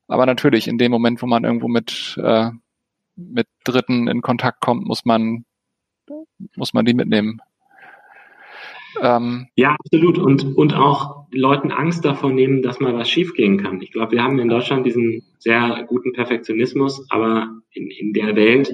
Aber 0.07 0.27
natürlich, 0.27 0.69
in 0.69 0.79
dem 0.79 0.93
Moment, 0.93 1.23
wo 1.23 1.27
man 1.27 1.45
irgendwo 1.45 1.67
mit, 1.67 2.19
äh, 2.23 2.51
mit 3.17 3.49
Dritten 3.65 4.07
in 4.07 4.23
Kontakt 4.23 4.61
kommt, 4.61 4.87
muss 4.87 5.05
man, 5.05 5.45
muss 6.57 6.73
man 6.75 6.85
die 6.85 6.95
mitnehmen. 6.95 7.41
Ähm, 9.01 9.49
ja, 9.57 9.77
absolut. 9.79 10.19
Und, 10.19 10.57
und 10.57 10.75
auch 10.75 11.27
Leuten 11.31 11.71
Angst 11.71 12.05
davor 12.05 12.31
nehmen, 12.31 12.63
dass 12.63 12.81
mal 12.81 12.95
was 12.95 13.09
schiefgehen 13.09 13.63
kann. 13.63 13.81
Ich 13.81 13.93
glaube, 13.93 14.13
wir 14.13 14.23
haben 14.23 14.39
in 14.39 14.49
Deutschland 14.49 14.85
diesen 14.85 15.23
sehr 15.39 15.85
guten 15.89 16.13
Perfektionismus, 16.13 17.07
aber 17.11 17.61
in, 17.73 17.91
in 17.91 18.13
der 18.13 18.37
Welt, 18.37 18.73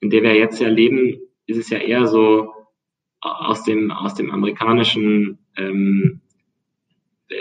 in 0.00 0.10
der 0.10 0.22
wir 0.22 0.34
jetzt 0.34 0.60
ja 0.60 0.68
leben, 0.68 1.18
ist 1.46 1.58
es 1.58 1.70
ja 1.70 1.78
eher 1.78 2.06
so 2.06 2.52
aus 3.20 3.64
dem, 3.64 3.90
aus 3.90 4.14
dem 4.14 4.30
amerikanischen 4.30 5.38
ähm, 5.56 6.20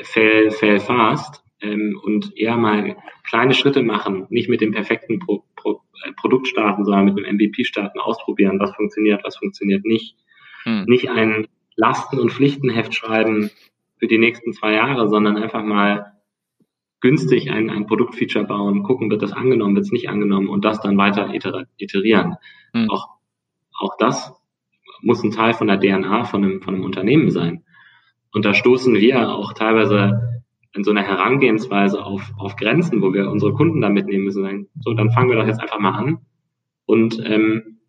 fail, 0.04 0.52
fail 0.52 0.80
fast 0.80 1.45
ähm, 1.62 2.00
und 2.04 2.38
eher 2.38 2.58
mal 2.58 2.98
kleine 3.24 3.54
Schritte 3.54 3.84
machen, 3.84 4.28
nicht 4.30 4.50
mit 4.50 4.62
dem 4.62 4.72
perfekten 4.72 5.20
Pro, 5.20 5.44
Pro, 5.56 5.82
äh, 6.04 6.12
Produkt 6.14 6.48
starten, 6.48 6.86
sondern 6.86 7.06
mit 7.06 7.18
dem 7.18 7.36
MVP 7.36 7.64
starten, 7.64 8.00
ausprobieren, 8.00 8.60
was 8.60 8.76
funktioniert, 8.76 9.24
was 9.24 9.38
funktioniert 9.38 9.86
nicht. 9.86 10.16
Hm. 10.64 10.86
Nicht 10.86 11.10
ein 11.10 11.48
Lasten- 11.76 12.20
und 12.20 12.32
Pflichtenheft 12.32 12.94
schreiben 12.94 13.52
für 13.98 14.08
die 14.08 14.18
nächsten 14.18 14.54
zwei 14.54 14.74
Jahre, 14.74 15.08
sondern 15.10 15.38
einfach 15.38 15.64
mal 15.64 16.14
günstig 17.02 17.52
ein, 17.52 17.70
ein 17.70 17.86
Produktfeature 17.86 18.46
bauen, 18.46 18.84
gucken, 18.84 19.12
wird 19.12 19.22
das 19.22 19.34
angenommen, 19.34 19.76
wird 19.76 19.86
es 19.86 19.92
nicht 19.92 20.10
angenommen 20.10 20.50
und 20.50 20.66
das 20.66 20.82
dann 20.82 20.98
weiter 20.98 21.34
iterieren. 21.78 22.36
Mhm. 22.74 22.90
Auch, 22.90 23.10
auch 23.80 23.96
das 24.00 24.34
muss 25.02 25.24
ein 25.24 25.32
Teil 25.32 25.54
von 25.54 25.68
der 25.68 25.80
DNA 25.80 26.24
von 26.26 26.44
einem, 26.44 26.62
von 26.62 26.74
einem 26.74 26.84
Unternehmen 26.84 27.30
sein. 27.30 27.64
Und 28.34 28.44
da 28.44 28.54
stoßen 28.54 28.96
wir 28.96 29.30
auch 29.30 29.54
teilweise 29.54 30.35
in 30.76 30.84
so 30.84 30.92
einer 30.92 31.04
Herangehensweise 31.04 32.04
auf, 32.04 32.32
auf 32.38 32.56
Grenzen, 32.56 33.02
wo 33.02 33.14
wir 33.14 33.30
unsere 33.30 33.54
Kunden 33.54 33.82
da 33.82 33.90
mitnehmen 33.90 34.26
müssen. 34.26 34.70
So, 34.82 34.94
dann 34.94 35.12
fangen 35.12 35.30
wir 35.30 35.38
doch 35.38 35.48
jetzt 35.48 35.62
einfach 35.62 35.80
mal 35.80 35.98
an 35.98 36.20
und 36.86 37.22
ähm, 37.26 37.80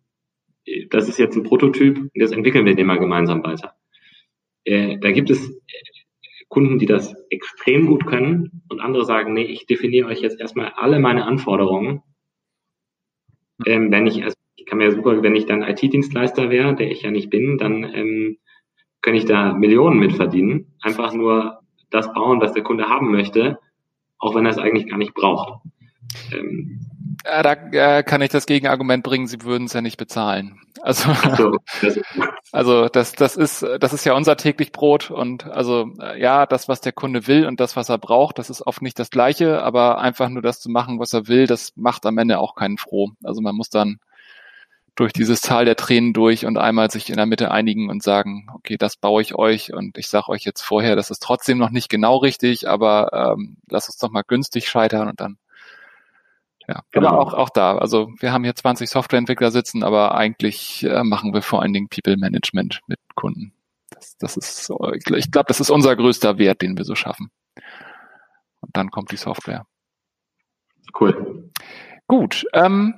das 0.89 1.07
ist 1.07 1.17
jetzt 1.17 1.35
ein 1.35 1.43
Prototyp 1.43 1.97
und 1.97 2.11
das 2.15 2.31
entwickeln 2.31 2.65
wir 2.65 2.75
den 2.75 2.87
mal 2.87 2.99
gemeinsam 2.99 3.43
weiter. 3.43 3.73
Äh, 4.63 4.97
da 4.99 5.11
gibt 5.11 5.29
es 5.29 5.53
Kunden, 6.49 6.79
die 6.79 6.85
das 6.85 7.13
extrem 7.29 7.87
gut 7.87 8.05
können 8.05 8.63
und 8.69 8.79
andere 8.79 9.05
sagen, 9.05 9.33
nee, 9.33 9.43
ich 9.43 9.65
definiere 9.65 10.07
euch 10.07 10.21
jetzt 10.21 10.39
erstmal 10.39 10.71
alle 10.75 10.99
meine 10.99 11.25
Anforderungen. 11.25 12.01
Ähm, 13.65 13.91
wenn 13.91 14.07
ich, 14.07 14.23
also 14.23 14.35
ich 14.55 14.65
kann 14.65 14.77
mir 14.77 14.91
super, 14.91 15.21
wenn 15.23 15.35
ich 15.35 15.45
dann 15.45 15.61
IT-Dienstleister 15.61 16.49
wäre, 16.49 16.75
der 16.75 16.91
ich 16.91 17.01
ja 17.01 17.11
nicht 17.11 17.29
bin, 17.29 17.57
dann 17.57 17.83
ähm, 17.83 18.37
kann 19.01 19.15
ich 19.15 19.25
da 19.25 19.53
Millionen 19.53 19.99
mit 19.99 20.13
verdienen. 20.13 20.75
Einfach 20.81 21.13
nur 21.13 21.59
das 21.91 22.11
bauen, 22.13 22.41
was 22.41 22.53
der 22.53 22.63
Kunde 22.63 22.89
haben 22.89 23.11
möchte, 23.11 23.59
auch 24.19 24.35
wenn 24.35 24.45
er 24.45 24.51
es 24.51 24.57
eigentlich 24.57 24.89
gar 24.89 24.97
nicht 24.97 25.13
braucht. 25.13 25.61
Ähm, 26.31 26.79
ja, 27.25 27.43
da 27.43 27.53
äh, 27.53 28.03
kann 28.03 28.21
ich 28.21 28.29
das 28.29 28.45
Gegenargument 28.45 29.03
bringen, 29.03 29.27
sie 29.27 29.41
würden 29.41 29.65
es 29.65 29.73
ja 29.73 29.81
nicht 29.81 29.97
bezahlen. 29.97 30.59
Also, 30.81 31.09
also 32.51 32.87
das, 32.87 33.13
das 33.13 33.35
ist, 33.35 33.65
das 33.79 33.93
ist 33.93 34.05
ja 34.05 34.13
unser 34.13 34.37
täglich 34.37 34.71
Brot 34.71 35.09
und 35.09 35.45
also 35.45 35.89
äh, 35.99 36.21
ja, 36.21 36.45
das, 36.45 36.67
was 36.67 36.81
der 36.81 36.91
Kunde 36.91 37.27
will 37.27 37.45
und 37.45 37.59
das, 37.59 37.75
was 37.75 37.89
er 37.89 37.97
braucht, 37.97 38.37
das 38.37 38.49
ist 38.49 38.65
oft 38.65 38.81
nicht 38.81 38.99
das 38.99 39.09
Gleiche, 39.09 39.63
aber 39.63 39.99
einfach 39.99 40.29
nur 40.29 40.41
das 40.41 40.59
zu 40.59 40.69
machen, 40.69 40.99
was 40.99 41.13
er 41.13 41.27
will, 41.27 41.47
das 41.47 41.73
macht 41.75 42.05
am 42.05 42.17
Ende 42.17 42.39
auch 42.39 42.55
keinen 42.55 42.77
froh. 42.77 43.09
Also 43.23 43.41
man 43.41 43.55
muss 43.55 43.69
dann 43.69 43.97
durch 44.97 45.13
dieses 45.13 45.41
Tal 45.41 45.63
der 45.63 45.75
Tränen 45.75 46.11
durch 46.11 46.45
und 46.45 46.57
einmal 46.57 46.89
sich 46.89 47.09
in 47.09 47.17
der 47.17 47.27
Mitte 47.27 47.51
einigen 47.51 47.89
und 47.89 48.01
sagen, 48.01 48.47
okay, 48.53 48.77
das 48.77 48.97
baue 48.97 49.21
ich 49.21 49.35
euch 49.35 49.71
und 49.71 49.97
ich 49.97 50.09
sage 50.09 50.29
euch 50.29 50.43
jetzt 50.43 50.63
vorher, 50.63 50.95
das 50.95 51.11
ist 51.11 51.21
trotzdem 51.21 51.59
noch 51.59 51.69
nicht 51.69 51.87
genau 51.87 52.17
richtig, 52.17 52.67
aber 52.67 53.35
ähm, 53.37 53.57
lass 53.69 53.87
uns 53.87 53.97
doch 53.97 54.09
mal 54.09 54.23
günstig 54.23 54.67
scheitern 54.67 55.07
und 55.07 55.21
dann 55.21 55.37
ja, 56.67 56.81
genau. 56.91 57.09
aber 57.09 57.19
auch, 57.19 57.33
auch 57.33 57.49
da. 57.49 57.77
Also 57.77 58.11
wir 58.19 58.33
haben 58.33 58.43
hier 58.43 58.55
20 58.55 58.89
Softwareentwickler 58.89 59.51
sitzen, 59.51 59.83
aber 59.83 60.15
eigentlich 60.15 60.83
äh, 60.83 61.03
machen 61.03 61.33
wir 61.33 61.41
vor 61.41 61.61
allen 61.61 61.73
Dingen 61.73 61.87
People 61.89 62.17
Management 62.17 62.81
mit 62.87 62.99
Kunden. 63.15 63.53
Das, 63.91 64.17
das 64.17 64.35
ist, 64.35 64.69
ich 65.15 65.31
glaube, 65.31 65.47
das 65.47 65.61
ist 65.61 65.69
unser 65.69 65.95
größter 65.95 66.39
Wert, 66.39 66.61
den 66.61 66.75
wir 66.75 66.83
so 66.83 66.95
schaffen. 66.95 67.29
Und 68.61 68.75
dann 68.75 68.89
kommt 68.89 69.11
die 69.11 69.17
Software. 69.17 69.65
Cool. 70.99 71.51
Gut. 72.07 72.45
Ähm, 72.53 72.95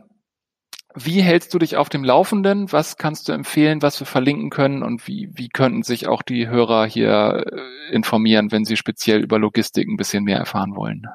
wie 1.06 1.22
hältst 1.22 1.54
du 1.54 1.60
dich 1.60 1.78
auf 1.78 1.90
dem 1.90 2.04
Laufenden? 2.04 2.72
Was 2.72 2.98
kannst 2.98 3.28
du 3.28 3.34
empfehlen, 3.34 3.82
was 3.82 4.00
wir 4.00 4.08
verlinken 4.08 4.50
können? 4.50 4.84
Und 4.84 5.08
wie, 5.08 5.30
wie 5.34 5.50
könnten 5.50 5.84
sich 5.84 6.08
auch 6.08 6.22
die 6.22 6.48
Hörer 6.48 6.86
hier 6.86 7.46
äh, 7.46 7.94
informieren, 7.94 8.52
wenn 8.52 8.66
sie 8.66 8.78
speziell 8.78 9.24
über 9.24 9.40
Logistik 9.40 9.88
ein 9.88 9.98
bisschen 9.98 10.24
mehr 10.24 10.38
erfahren 10.38 10.76
wollen? 10.76 11.06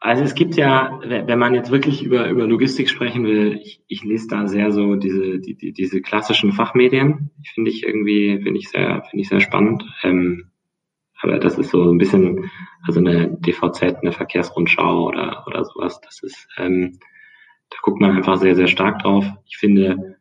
Also 0.00 0.22
es 0.22 0.34
gibt 0.34 0.54
ja, 0.54 1.00
wenn 1.02 1.38
man 1.38 1.54
jetzt 1.54 1.70
wirklich 1.70 2.04
über, 2.04 2.28
über 2.28 2.46
Logistik 2.46 2.88
sprechen 2.88 3.24
will, 3.24 3.58
ich, 3.60 3.82
ich 3.88 4.04
lese 4.04 4.28
da 4.28 4.46
sehr 4.46 4.70
so 4.70 4.94
diese, 4.94 5.40
die, 5.40 5.56
die, 5.56 5.72
diese 5.72 6.00
klassischen 6.00 6.52
Fachmedien. 6.52 7.30
Finde 7.54 7.70
ich 7.70 7.82
irgendwie, 7.82 8.40
finde 8.42 8.58
ich 8.58 8.68
sehr, 8.68 9.02
finde 9.10 9.22
ich 9.22 9.28
sehr 9.28 9.40
spannend. 9.40 9.84
Ähm, 10.04 10.50
aber 11.20 11.38
das 11.38 11.58
ist 11.58 11.70
so 11.70 11.90
ein 11.90 11.98
bisschen, 11.98 12.50
also 12.86 13.00
eine 13.00 13.36
DVZ, 13.40 13.82
eine 13.82 14.12
Verkehrsrundschau 14.12 15.06
oder, 15.06 15.44
oder 15.46 15.64
sowas. 15.64 16.00
Das 16.02 16.22
ist, 16.22 16.46
ähm, 16.58 16.98
da 17.70 17.76
guckt 17.82 18.00
man 18.00 18.16
einfach 18.16 18.36
sehr, 18.36 18.54
sehr 18.54 18.68
stark 18.68 19.00
drauf. 19.00 19.24
Ich 19.46 19.56
finde, 19.58 20.18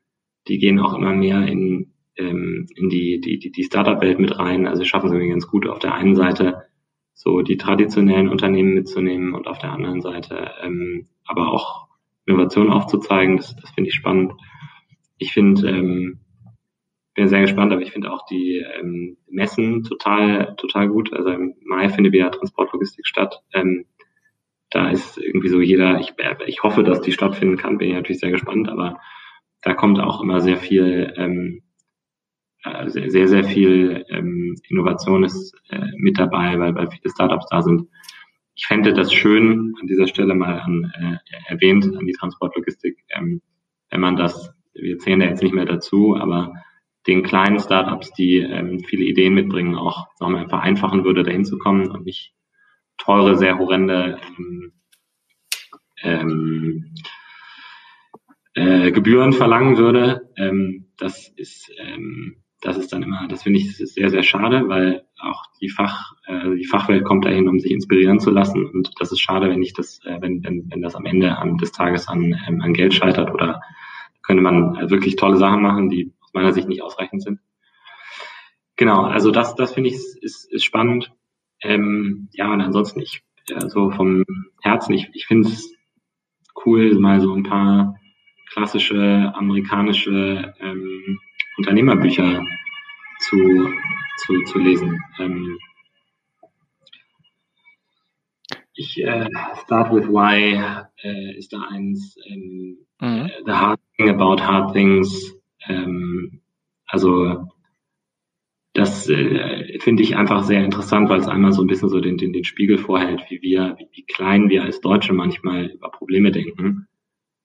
die 0.48 0.58
gehen 0.58 0.80
auch 0.80 0.94
immer 0.94 1.14
mehr 1.14 1.48
in, 1.48 1.94
ähm, 2.18 2.68
in 2.76 2.90
die, 2.90 3.20
die, 3.20 3.40
die, 3.40 3.52
die 3.52 3.64
Startup-Welt 3.64 4.20
mit 4.20 4.38
rein. 4.38 4.68
Also 4.68 4.84
schaffen 4.84 5.10
sie 5.10 5.16
irgendwie 5.16 5.32
ganz 5.32 5.48
gut 5.48 5.68
auf 5.68 5.80
der 5.80 5.94
einen 5.94 6.16
Seite 6.16 6.64
so 7.14 7.42
die 7.42 7.58
traditionellen 7.58 8.30
Unternehmen 8.30 8.74
mitzunehmen 8.74 9.34
und 9.34 9.48
auf 9.48 9.58
der 9.58 9.72
anderen 9.72 10.02
Seite 10.02 10.52
ähm, 10.62 11.08
aber 11.26 11.52
auch 11.52 11.88
Innovation 12.26 12.72
aufzuzeigen. 12.72 13.38
Das, 13.38 13.56
das 13.56 13.70
finde 13.72 13.90
ich 13.90 13.96
spannend. 13.96 14.34
Ich 15.18 15.32
finde, 15.32 15.70
ähm, 15.70 16.20
bin 17.14 17.30
sehr 17.30 17.42
gespannt, 17.42 17.72
aber 17.72 17.82
ich 17.82 17.92
finde 17.92 18.12
auch 18.12 18.26
die 18.26 18.64
ähm, 18.80 19.18
Messen 19.30 19.84
total, 19.84 20.56
total 20.58 20.90
gut. 20.90 21.14
Also 21.14 21.30
im 21.30 21.56
Mai 21.64 21.90
findet 21.90 22.14
wieder 22.14 22.32
Transportlogistik 22.32 23.08
statt. 23.08 23.42
Ähm, 23.54 23.86
da 24.70 24.90
ist 24.90 25.18
irgendwie 25.18 25.50
so 25.50 25.62
jeder, 25.62 26.00
ich, 26.00 26.14
ich 26.48 26.64
hoffe, 26.64 26.84
dass 26.84 27.02
die 27.02 27.12
stattfinden 27.12 27.58
kann, 27.58 27.78
bin 27.78 27.90
ich 27.90 27.96
natürlich 27.96 28.20
sehr 28.20 28.32
gespannt, 28.32 28.68
aber 28.70 29.00
da 29.62 29.74
kommt 29.74 30.00
auch 30.00 30.22
immer 30.22 30.42
sehr 30.42 30.58
viel 30.58 31.14
ähm, 31.18 31.64
äh, 32.66 32.90
sehr, 32.90 33.12
sehr, 33.12 33.28
sehr 33.28 33.44
viel 33.44 34.06
ähm, 34.10 34.56
Innovation 34.70 35.24
ist 35.24 35.56
äh, 35.70 35.86
mit 35.98 36.18
dabei, 36.18 36.60
weil, 36.60 36.74
weil 36.74 36.90
viele 36.90 37.12
Startups 37.12 37.46
da 37.50 37.62
sind. 37.62 37.88
Ich 38.56 38.66
fände 38.66 38.94
das 38.94 39.14
schön, 39.14 39.76
an 39.80 39.88
dieser 39.88 40.08
Stelle 40.08 40.34
mal 40.34 40.60
an, 40.60 40.92
äh, 40.96 41.18
erwähnt, 41.48 41.86
an 41.96 42.06
die 42.06 42.14
Transportlogistik, 42.14 42.98
ähm, 43.10 43.42
wenn 43.92 44.02
man 44.02 44.16
das, 44.16 44.52
wir 44.74 44.98
zählen 44.98 45.20
da 45.20 45.28
jetzt 45.28 45.44
nicht 45.44 45.54
mehr 45.54 45.66
dazu, 45.66 46.16
aber 46.16 46.54
den 47.06 47.22
kleinen 47.22 47.60
Startups, 47.60 48.14
die 48.14 48.38
ähm, 48.38 48.80
viele 48.80 49.06
Ideen 49.06 49.36
mitbringen, 49.36 49.76
auch 49.76 50.08
nochmal 50.20 50.50
vereinfachen 50.50 51.04
würde, 51.04 51.24
dahin 51.24 51.46
zu 51.46 51.60
kommen 51.60 51.92
und 51.92 52.06
nicht 52.06 52.34
teure, 52.98 53.38
sehr 53.38 53.58
horrende 53.58 54.20
ähm, 54.38 54.74
ähm, 56.04 56.96
äh, 58.54 58.92
Gebühren 58.92 59.34
verlangen 59.34 59.78
würde. 59.78 60.30
Ähm, 60.38 60.88
das 60.98 61.28
ist 61.28 61.72
ähm, 61.78 62.44
das 62.66 62.78
ist 62.78 62.92
dann 62.92 63.04
immer, 63.04 63.28
das 63.28 63.44
finde 63.44 63.60
ich 63.60 63.78
sehr, 63.78 64.10
sehr 64.10 64.24
schade, 64.24 64.68
weil 64.68 65.06
auch 65.20 65.44
die 65.62 65.70
Fach, 65.70 66.14
äh, 66.26 66.56
die 66.56 66.66
Fachwelt 66.66 67.04
kommt 67.04 67.26
dahin, 67.26 67.48
um 67.48 67.60
sich 67.60 67.72
inspirieren 67.72 68.20
zu 68.20 68.32
lassen. 68.32 68.66
Und 68.66 68.92
das 69.00 69.12
ist 69.12 69.20
schade, 69.20 69.50
wenn 69.50 69.62
ich 69.62 69.74
das, 69.74 70.00
äh, 70.04 70.20
wenn, 70.20 70.44
wenn, 70.44 70.70
wenn 70.72 70.82
das 70.82 70.96
am 70.96 71.06
Ende 71.06 71.38
an, 71.38 71.58
des 71.58 71.72
Tages 71.72 72.08
an, 72.08 72.36
ähm, 72.48 72.62
an 72.62 72.74
Geld 72.74 72.96
scheitert 72.96 73.32
oder 73.32 73.62
könnte 74.24 74.42
man 74.42 74.76
äh, 74.78 74.90
wirklich 74.90 75.16
tolle 75.16 75.38
Sachen 75.38 75.62
machen, 75.62 75.90
die 75.90 76.12
aus 76.22 76.34
meiner 76.34 76.54
Sicht 76.54 76.68
nicht 76.68 76.82
ausreichend 76.82 77.22
sind. 77.22 77.40
Genau, 78.78 79.04
also 79.04 79.30
das, 79.30 79.56
das 79.56 79.74
finde 79.74 79.90
ich 79.90 79.96
ist, 79.96 80.52
ist 80.52 80.64
spannend. 80.66 81.12
Ähm, 81.62 82.30
ja, 82.34 82.52
und 82.52 82.62
ansonsten 82.62 83.02
ich 83.02 83.24
äh, 83.50 83.68
so 83.70 83.92
vom 83.92 84.24
Herzen, 84.62 84.94
ich, 84.94 85.10
ich 85.14 85.26
finde 85.26 85.50
es 85.50 85.74
cool, 86.66 86.96
mal 86.96 87.20
so 87.22 87.34
ein 87.34 87.44
paar 87.44 87.96
klassische 88.52 89.32
amerikanische 89.36 90.54
ähm, 90.60 91.20
Unternehmerbücher 91.58 92.46
zu, 93.20 93.74
zu, 94.18 94.44
zu 94.44 94.60
lesen. 94.60 95.02
Ähm, 95.20 95.58
ich 98.74 99.02
äh, 99.02 99.30
Start 99.64 99.94
with 99.94 100.08
Why 100.08 100.62
äh, 101.02 101.38
ist 101.38 101.54
da 101.54 101.62
eins. 101.70 102.18
Ähm, 102.28 102.78
mhm. 103.00 103.32
The 103.46 103.52
Hard 103.52 103.80
Thing 103.98 104.10
About 104.10 104.44
Hard 104.44 104.74
Things. 104.74 105.34
Ähm, 105.68 106.42
also 106.88 107.48
das 108.76 109.10
äh, 109.10 109.80
finde 109.80 110.04
ich 110.04 110.18
einfach 110.18 110.44
sehr 110.44 110.64
interessant, 110.64 111.08
weil 111.10 111.22
es 111.22 111.30
einmal 111.30 111.54
so 111.54 111.64
ein 111.64 111.68
bisschen 111.68 111.88
so 111.88 112.02
den, 112.02 112.18
den, 112.18 112.34
den 112.34 112.44
Spiegel 112.44 112.78
vorhält, 112.78 113.24
wie 113.30 113.42
wir, 113.42 113.78
wie, 113.80 113.88
wie 113.94 114.04
klein 114.04 114.50
wir 114.50 114.64
als 114.64 114.82
Deutsche 114.82 115.14
manchmal 115.14 115.68
über 115.68 115.90
Probleme 115.90 116.32
denken. 116.32 116.86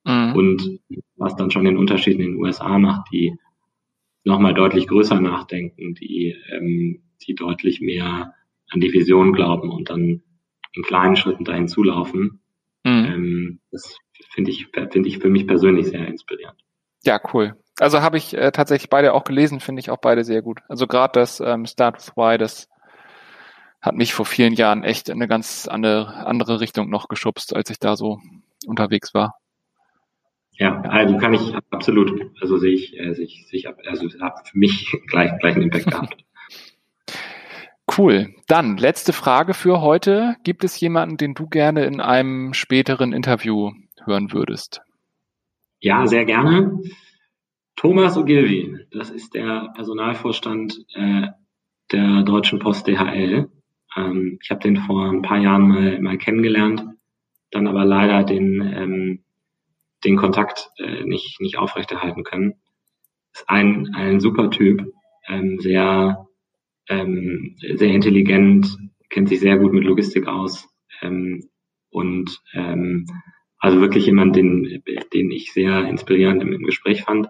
Mhm. 0.05 0.33
Und 0.35 0.81
was 1.17 1.37
dann 1.37 1.53
schon 1.53 1.65
den 1.65 1.77
Unterschied 1.77 2.15
in 2.15 2.33
den 2.33 2.37
USA 2.37 2.79
macht, 2.79 3.13
die 3.13 3.37
nochmal 4.25 4.55
deutlich 4.55 4.89
größer 4.89 5.21
nachdenken, 5.21 5.95
die, 5.95 6.35
ähm, 6.51 7.03
die 7.23 7.37
deutlich 7.37 7.81
mehr 7.81 8.35
an 8.69 8.81
die 8.81 8.93
Vision 8.93 9.33
glauben 9.33 9.71
und 9.71 9.89
dann 9.89 10.23
in 10.73 10.83
kleinen 10.83 11.15
Schritten 11.15 11.45
dahin 11.45 11.69
zulaufen. 11.69 12.41
Mhm. 12.83 13.05
Ähm, 13.05 13.61
das 13.71 13.99
finde 14.31 14.51
ich, 14.51 14.67
finde 14.91 15.09
ich 15.09 15.19
für 15.19 15.31
mich 15.31 15.47
persönlich 15.47 15.87
sehr 15.87 16.09
inspirierend. 16.09 16.61
Ja, 17.05 17.21
cool. 17.33 17.55
Also 17.81 18.03
habe 18.03 18.19
ich 18.19 18.37
äh, 18.37 18.53
tatsächlich 18.53 18.91
beide 18.91 19.15
auch 19.15 19.25
gelesen, 19.25 19.59
finde 19.59 19.81
ich 19.81 19.91
auch 19.91 19.97
beide 19.97 20.23
sehr 20.23 20.43
gut. 20.43 20.61
Also 20.69 20.87
gerade 20.87 21.19
das 21.19 21.41
ähm, 21.41 21.65
Start 21.65 21.97
with 21.97 22.13
Why, 22.15 22.37
das 22.37 22.69
hat 23.81 23.95
mich 23.95 24.13
vor 24.13 24.27
vielen 24.27 24.53
Jahren 24.53 24.85
echt 24.85 25.09
in 25.09 25.15
eine 25.15 25.29
ganz 25.29 25.67
andere, 25.67 26.27
andere 26.27 26.61
Richtung 26.61 26.91
noch 26.91 27.09
geschubst, 27.09 27.57
als 27.57 27.71
ich 27.71 27.79
da 27.79 27.97
so 27.97 28.21
unterwegs 28.67 29.15
war. 29.15 29.37
Ja, 30.53 30.83
also 30.83 31.17
kann 31.17 31.33
ich 31.33 31.55
absolut, 31.71 32.31
also 32.43 32.59
sehe 32.59 32.75
ich, 32.75 32.99
äh, 33.01 33.15
sehe 33.15 33.25
ich, 33.25 33.47
sehe 33.49 33.61
ich 33.61 33.69
also 33.89 34.07
hat 34.21 34.47
für 34.47 34.59
mich 34.59 34.95
gleich, 35.07 35.33
gleich 35.39 35.55
einen 35.55 35.65
Impact 35.65 35.87
gehabt. 35.87 36.17
Cool. 37.97 38.35
Dann 38.47 38.77
letzte 38.77 39.15
Frage 39.15 39.55
für 39.55 39.81
heute. 39.81 40.37
Gibt 40.45 40.65
es 40.65 40.79
jemanden, 40.79 41.17
den 41.17 41.33
du 41.33 41.49
gerne 41.49 41.87
in 41.87 42.03
einem 42.03 42.53
späteren 42.53 43.15
Interview 43.15 43.73
hören 44.05 44.33
würdest? 44.33 44.83
Ja, 45.81 46.07
sehr 46.07 46.27
gerne. 46.27 46.79
Thomas 47.81 48.19
Ogilvy, 48.19 48.77
das 48.91 49.09
ist 49.09 49.33
der 49.33 49.73
Personalvorstand 49.75 50.85
äh, 50.93 51.29
der 51.91 52.23
Deutschen 52.25 52.59
Post 52.59 52.87
DHL. 52.87 53.49
Ähm, 53.97 54.39
ich 54.43 54.51
habe 54.51 54.61
den 54.61 54.77
vor 54.77 55.11
ein 55.11 55.23
paar 55.23 55.39
Jahren 55.39 55.67
mal, 55.67 55.99
mal 55.99 56.19
kennengelernt, 56.19 56.85
dann 57.51 57.67
aber 57.67 57.87
leider 57.87 58.23
den, 58.23 58.61
ähm, 58.61 59.25
den 60.05 60.17
Kontakt 60.17 60.69
äh, 60.77 61.05
nicht, 61.05 61.41
nicht 61.41 61.57
aufrechterhalten 61.57 62.23
können. 62.23 62.57
Ist 63.33 63.49
ein, 63.49 63.95
ein 63.95 64.21
super 64.21 64.51
Typ, 64.51 64.93
ähm, 65.27 65.59
sehr 65.59 66.29
ähm, 66.91 67.57
sehr 67.63 67.95
intelligent, 67.95 68.77
kennt 69.09 69.31
sich 69.31 69.41
sehr 69.41 69.57
gut 69.57 69.73
mit 69.73 69.85
Logistik 69.85 70.27
aus 70.27 70.69
ähm, 71.01 71.49
und 71.89 72.43
ähm, 72.53 73.07
also 73.59 73.81
wirklich 73.81 74.05
jemand, 74.05 74.37
den, 74.37 74.83
den 75.15 75.31
ich 75.31 75.55
sehr 75.55 75.87
inspirierend 75.87 76.43
im, 76.43 76.53
im 76.53 76.65
Gespräch 76.65 77.05
fand. 77.05 77.29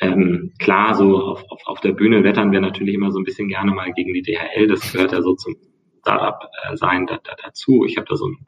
Ähm, 0.00 0.52
klar, 0.58 0.94
so 0.94 1.18
auf, 1.18 1.44
auf, 1.50 1.60
auf 1.66 1.80
der 1.80 1.92
Bühne 1.92 2.22
wettern 2.22 2.52
wir 2.52 2.60
natürlich 2.60 2.94
immer 2.94 3.10
so 3.10 3.18
ein 3.18 3.24
bisschen 3.24 3.48
gerne 3.48 3.72
mal 3.72 3.92
gegen 3.92 4.12
die 4.12 4.22
DHL. 4.22 4.68
Das 4.68 4.92
gehört 4.92 5.12
ja 5.12 5.22
so 5.22 5.34
zum 5.34 5.56
Startup-Sein 6.00 7.06
da, 7.06 7.18
da, 7.22 7.34
dazu. 7.42 7.84
Ich 7.84 7.96
habe 7.96 8.06
da 8.08 8.16
so 8.16 8.28
ein 8.28 8.46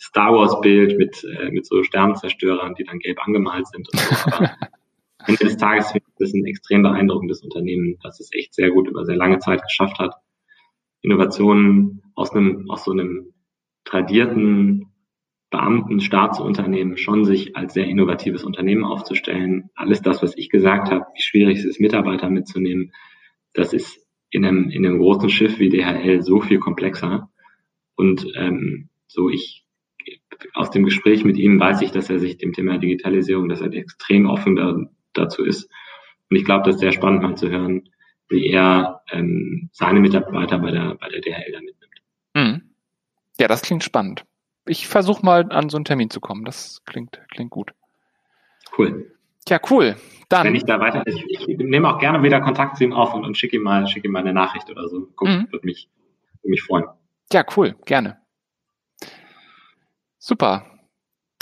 Star 0.00 0.32
Wars-Bild 0.32 0.98
mit, 0.98 1.24
äh, 1.24 1.50
mit 1.50 1.66
so 1.66 1.82
Sternenzerstörern, 1.82 2.74
die 2.74 2.84
dann 2.84 2.98
gelb 2.98 3.24
angemalt 3.24 3.66
sind 3.68 3.88
und 3.92 4.00
so. 4.00 4.32
Aber 4.32 4.56
Ende 5.26 5.44
des 5.44 5.56
Tages 5.56 5.92
finde 5.92 6.06
ich 6.08 6.14
das 6.18 6.34
ein 6.34 6.46
extrem 6.46 6.82
beeindruckendes 6.82 7.42
Unternehmen, 7.42 7.98
das 8.02 8.20
es 8.20 8.30
echt 8.32 8.54
sehr 8.54 8.70
gut 8.70 8.88
über 8.88 9.04
sehr 9.04 9.16
lange 9.16 9.38
Zeit 9.38 9.62
geschafft 9.62 9.98
hat, 9.98 10.14
Innovationen 11.02 12.02
aus 12.14 12.32
einem, 12.32 12.70
aus 12.70 12.84
so 12.84 12.92
einem 12.92 13.32
tradierten 13.84 14.91
Beamten, 15.52 16.00
Staatsunternehmen 16.00 16.96
schon 16.96 17.24
sich 17.24 17.54
als 17.56 17.74
sehr 17.74 17.86
innovatives 17.86 18.42
Unternehmen 18.42 18.84
aufzustellen. 18.84 19.70
Alles 19.76 20.02
das, 20.02 20.22
was 20.22 20.36
ich 20.36 20.48
gesagt 20.48 20.90
habe, 20.90 21.04
wie 21.14 21.22
schwierig 21.22 21.58
es 21.58 21.64
ist, 21.64 21.80
Mitarbeiter 21.80 22.28
mitzunehmen, 22.28 22.92
das 23.52 23.72
ist 23.72 24.04
in 24.30 24.44
einem, 24.44 24.70
in 24.70 24.84
einem 24.84 24.98
großen 24.98 25.28
Schiff 25.28 25.58
wie 25.60 25.68
DHL 25.68 26.22
so 26.22 26.40
viel 26.40 26.58
komplexer. 26.58 27.30
Und 27.94 28.26
ähm, 28.34 28.88
so 29.06 29.28
ich 29.28 29.64
aus 30.54 30.70
dem 30.70 30.84
Gespräch 30.84 31.22
mit 31.24 31.36
ihm 31.36 31.60
weiß 31.60 31.82
ich, 31.82 31.92
dass 31.92 32.10
er 32.10 32.18
sich 32.18 32.38
dem 32.38 32.52
Thema 32.52 32.78
Digitalisierung, 32.78 33.48
dass 33.48 33.60
er 33.60 33.72
extrem 33.72 34.26
offen 34.26 34.56
da, 34.56 34.76
dazu 35.12 35.44
ist. 35.44 35.70
Und 36.30 36.36
ich 36.36 36.44
glaube, 36.44 36.64
das 36.64 36.76
ist 36.76 36.80
sehr 36.80 36.92
spannend 36.92 37.22
mal 37.22 37.36
zu 37.36 37.50
hören, 37.50 37.90
wie 38.30 38.48
er 38.48 39.02
ähm, 39.12 39.68
seine 39.72 40.00
Mitarbeiter 40.00 40.58
bei 40.58 40.70
der, 40.70 40.96
bei 40.98 41.08
der 41.10 41.20
DHL 41.20 41.52
da 41.52 41.60
mitnimmt. 41.60 41.92
Mhm. 42.34 42.74
Ja, 43.38 43.48
das 43.48 43.60
klingt 43.60 43.84
spannend. 43.84 44.24
Ich 44.64 44.86
versuche 44.88 45.24
mal 45.24 45.50
an 45.50 45.68
so 45.68 45.76
einen 45.76 45.84
Termin 45.84 46.10
zu 46.10 46.20
kommen. 46.20 46.44
Das 46.44 46.82
klingt, 46.84 47.20
klingt 47.30 47.50
gut. 47.50 47.72
Cool. 48.76 49.12
Ja, 49.48 49.58
cool. 49.70 49.96
Dann. 50.28 50.46
Wenn 50.46 50.54
ich 50.54 50.64
da 50.64 50.78
weiter, 50.78 51.02
ich, 51.06 51.24
ich 51.28 51.58
nehme 51.58 51.92
auch 51.92 51.98
gerne 51.98 52.22
wieder 52.22 52.40
Kontakt 52.40 52.76
zu 52.76 52.84
ihm 52.84 52.92
auf 52.92 53.12
und, 53.12 53.24
und 53.24 53.36
schicke 53.36 53.56
ihm 53.56 53.62
mal, 53.62 53.86
schicke 53.88 54.06
ihm 54.06 54.12
mal 54.12 54.20
eine 54.20 54.32
Nachricht 54.32 54.70
oder 54.70 54.88
so. 54.88 55.08
Guck, 55.16 55.28
mhm. 55.28 55.48
würde 55.50 55.66
mich, 55.66 55.88
würde 56.42 56.50
mich 56.50 56.62
freuen. 56.62 56.84
Ja, 57.32 57.44
cool. 57.56 57.74
Gerne. 57.84 58.18
Super 60.18 60.64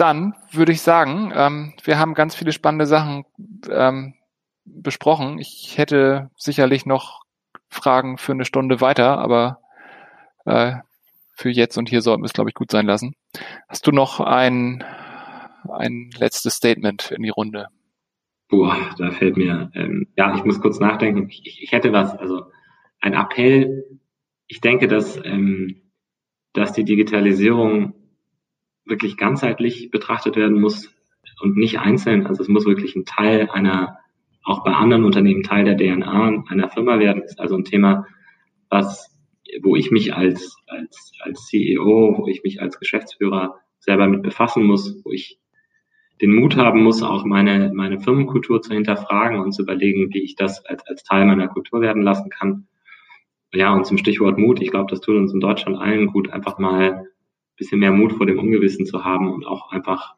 dann 0.01 0.35
würde 0.51 0.73
ich 0.73 0.81
sagen, 0.81 1.31
ähm, 1.35 1.75
wir 1.85 1.99
haben 1.99 2.15
ganz 2.15 2.35
viele 2.35 2.53
spannende 2.53 2.87
Sachen 2.87 3.27
ähm, 3.69 4.15
besprochen. 4.65 5.39
Ich 5.39 5.77
hätte 5.77 6.31
sicherlich 6.37 6.87
noch 6.87 7.21
Fragen 7.69 8.17
für 8.17 8.33
eine 8.33 8.47
Stunde 8.47 8.81
weiter, 8.81 9.19
aber 9.19 9.61
äh, 10.47 10.77
für 11.41 11.51
jetzt 11.51 11.79
und 11.79 11.89
hier 11.89 12.03
sollten 12.03 12.23
wir 12.23 12.27
es, 12.27 12.33
glaube 12.33 12.51
ich, 12.51 12.55
gut 12.55 12.71
sein 12.71 12.87
lassen. 12.87 13.15
Hast 13.69 13.87
du 13.87 13.93
noch 13.93 14.21
ein, 14.21 14.85
ein 15.69 16.11
letztes 16.19 16.55
Statement 16.55 17.11
in 17.11 17.23
die 17.23 17.31
Runde? 17.31 17.69
Boah, 18.49 18.77
da 18.99 19.11
fällt 19.11 19.37
mir, 19.37 19.71
ähm, 19.75 20.09
ja, 20.17 20.35
ich 20.35 20.45
muss 20.45 20.61
kurz 20.61 20.81
nachdenken. 20.81 21.29
Ich, 21.31 21.63
ich 21.63 21.73
hätte 21.73 21.93
was, 21.93 22.15
also 22.17 22.45
ein 23.01 23.15
Appell. 23.15 24.01
Ich 24.49 24.61
denke, 24.61 24.87
dass, 24.87 25.19
ähm, 25.25 25.81
dass 26.53 26.73
die 26.73 26.85
Digitalisierung 26.85 27.95
wirklich 28.85 29.17
ganzheitlich 29.17 29.91
betrachtet 29.91 30.37
werden 30.37 30.61
muss 30.61 30.93
und 31.41 31.57
nicht 31.57 31.79
einzeln. 31.79 32.27
Also 32.27 32.43
es 32.43 32.49
muss 32.49 32.67
wirklich 32.67 32.97
ein 32.97 33.05
Teil 33.07 33.49
einer, 33.51 33.99
auch 34.43 34.65
bei 34.65 34.73
anderen 34.73 35.05
Unternehmen 35.05 35.43
Teil 35.43 35.65
der 35.65 35.77
DNA 35.77 36.45
einer 36.49 36.69
Firma 36.69 36.99
werden. 36.99 37.23
Das 37.23 37.33
ist 37.33 37.41
also 37.41 37.57
ein 37.57 37.65
Thema, 37.65 38.07
was, 38.69 39.10
wo 39.63 39.77
ich 39.77 39.91
mich 39.91 40.15
als, 40.15 40.57
als, 40.67 41.13
als 41.21 41.47
CEO, 41.47 42.19
wo 42.19 42.27
ich 42.27 42.43
mich 42.43 42.61
als 42.61 42.79
Geschäftsführer 42.79 43.61
selber 43.79 44.07
mit 44.09 44.23
befassen 44.23 44.65
muss, 44.65 45.01
wo 45.05 45.13
ich 45.13 45.39
den 46.21 46.35
Mut 46.35 46.57
haben 46.57 46.83
muss, 46.83 47.03
auch 47.03 47.25
meine, 47.25 47.73
meine 47.75 47.99
Firmenkultur 48.01 48.61
zu 48.61 48.75
hinterfragen 48.75 49.41
und 49.41 49.53
zu 49.53 49.63
überlegen, 49.63 50.13
wie 50.13 50.23
ich 50.23 50.37
das 50.37 50.65
als, 50.67 50.87
als 50.87 51.03
Teil 51.03 51.25
meiner 51.25 51.49
Kultur 51.49 51.81
werden 51.81 52.03
lassen 52.03 52.29
kann. 52.31 52.67
Ja, 53.53 53.75
und 53.75 53.87
zum 53.87 53.97
Stichwort 53.97 54.39
Mut, 54.39 54.61
ich 54.61 54.71
glaube, 54.71 54.91
das 54.91 55.01
tut 55.01 55.17
uns 55.17 55.33
in 55.33 55.41
Deutschland 55.41 55.79
allen 55.79 56.07
gut, 56.07 56.31
einfach 56.31 56.59
mal 56.59 57.07
bisschen 57.61 57.79
mehr 57.79 57.93
Mut 57.93 58.15
vor 58.15 58.27
dem 58.27 58.39
Ungewissen 58.39 58.87
zu 58.87 59.05
haben 59.05 59.31
und 59.31 59.47
auch 59.47 59.71
einfach 59.71 60.15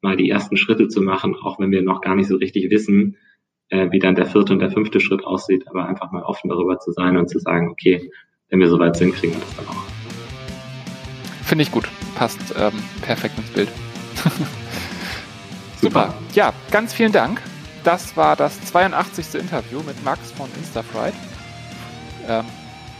mal 0.00 0.16
die 0.16 0.28
ersten 0.28 0.56
Schritte 0.56 0.88
zu 0.88 1.02
machen, 1.02 1.36
auch 1.36 1.60
wenn 1.60 1.70
wir 1.70 1.82
noch 1.82 2.00
gar 2.00 2.16
nicht 2.16 2.26
so 2.26 2.36
richtig 2.36 2.70
wissen, 2.70 3.18
äh, 3.68 3.92
wie 3.92 4.00
dann 4.00 4.16
der 4.16 4.26
vierte 4.26 4.52
und 4.54 4.58
der 4.58 4.70
fünfte 4.70 4.98
Schritt 4.98 5.22
aussieht, 5.24 5.68
aber 5.68 5.86
einfach 5.86 6.10
mal 6.10 6.22
offen 6.22 6.48
darüber 6.48 6.78
zu 6.78 6.90
sein 6.90 7.16
und 7.16 7.28
zu 7.28 7.38
sagen, 7.38 7.68
okay, 7.68 8.10
wenn 8.52 8.60
wir 8.60 8.68
soweit 8.68 8.96
sind, 8.96 9.16
kriegen 9.16 9.32
wir 9.32 9.40
das 9.40 9.56
dann 9.56 9.66
auch. 9.66 9.82
Finde 11.44 11.64
ich 11.64 11.72
gut. 11.72 11.88
Passt 12.14 12.38
ähm, 12.56 12.72
perfekt 13.00 13.36
ins 13.36 13.50
Bild. 13.50 13.68
Super. 15.80 16.14
Ja, 16.34 16.52
ganz 16.70 16.94
vielen 16.94 17.10
Dank. 17.10 17.42
Das 17.82 18.16
war 18.16 18.36
das 18.36 18.60
82. 18.66 19.40
Interview 19.40 19.80
mit 19.82 20.04
Max 20.04 20.30
von 20.30 20.48
Instafright. 20.56 21.14
Ähm, 22.28 22.44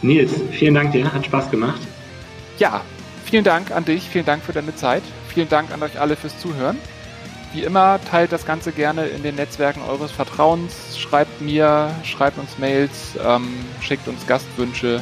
Nils, 0.01 0.33
vielen 0.51 0.73
Dank 0.73 0.91
dir, 0.91 1.13
hat 1.13 1.25
Spaß 1.25 1.49
gemacht. 1.49 1.79
Ja, 2.59 2.81
Vielen 3.33 3.43
Dank 3.43 3.71
an 3.71 3.83
dich, 3.83 4.09
vielen 4.09 4.25
Dank 4.25 4.43
für 4.43 4.53
deine 4.53 4.75
Zeit, 4.75 5.01
vielen 5.33 5.49
Dank 5.49 5.71
an 5.71 5.81
euch 5.81 5.99
alle 5.99 6.15
fürs 6.15 6.37
Zuhören. 6.39 6.77
Wie 7.51 7.63
immer, 7.63 7.99
teilt 8.11 8.31
das 8.31 8.45
Ganze 8.45 8.71
gerne 8.71 9.07
in 9.07 9.23
den 9.23 9.33
Netzwerken 9.33 9.81
eures 9.81 10.11
Vertrauens, 10.11 10.99
schreibt 10.99 11.41
mir, 11.41 11.89
schreibt 12.03 12.37
uns 12.37 12.59
Mails, 12.59 13.17
ähm, 13.25 13.47
schickt 13.81 14.07
uns 14.07 14.27
Gastwünsche. 14.27 15.01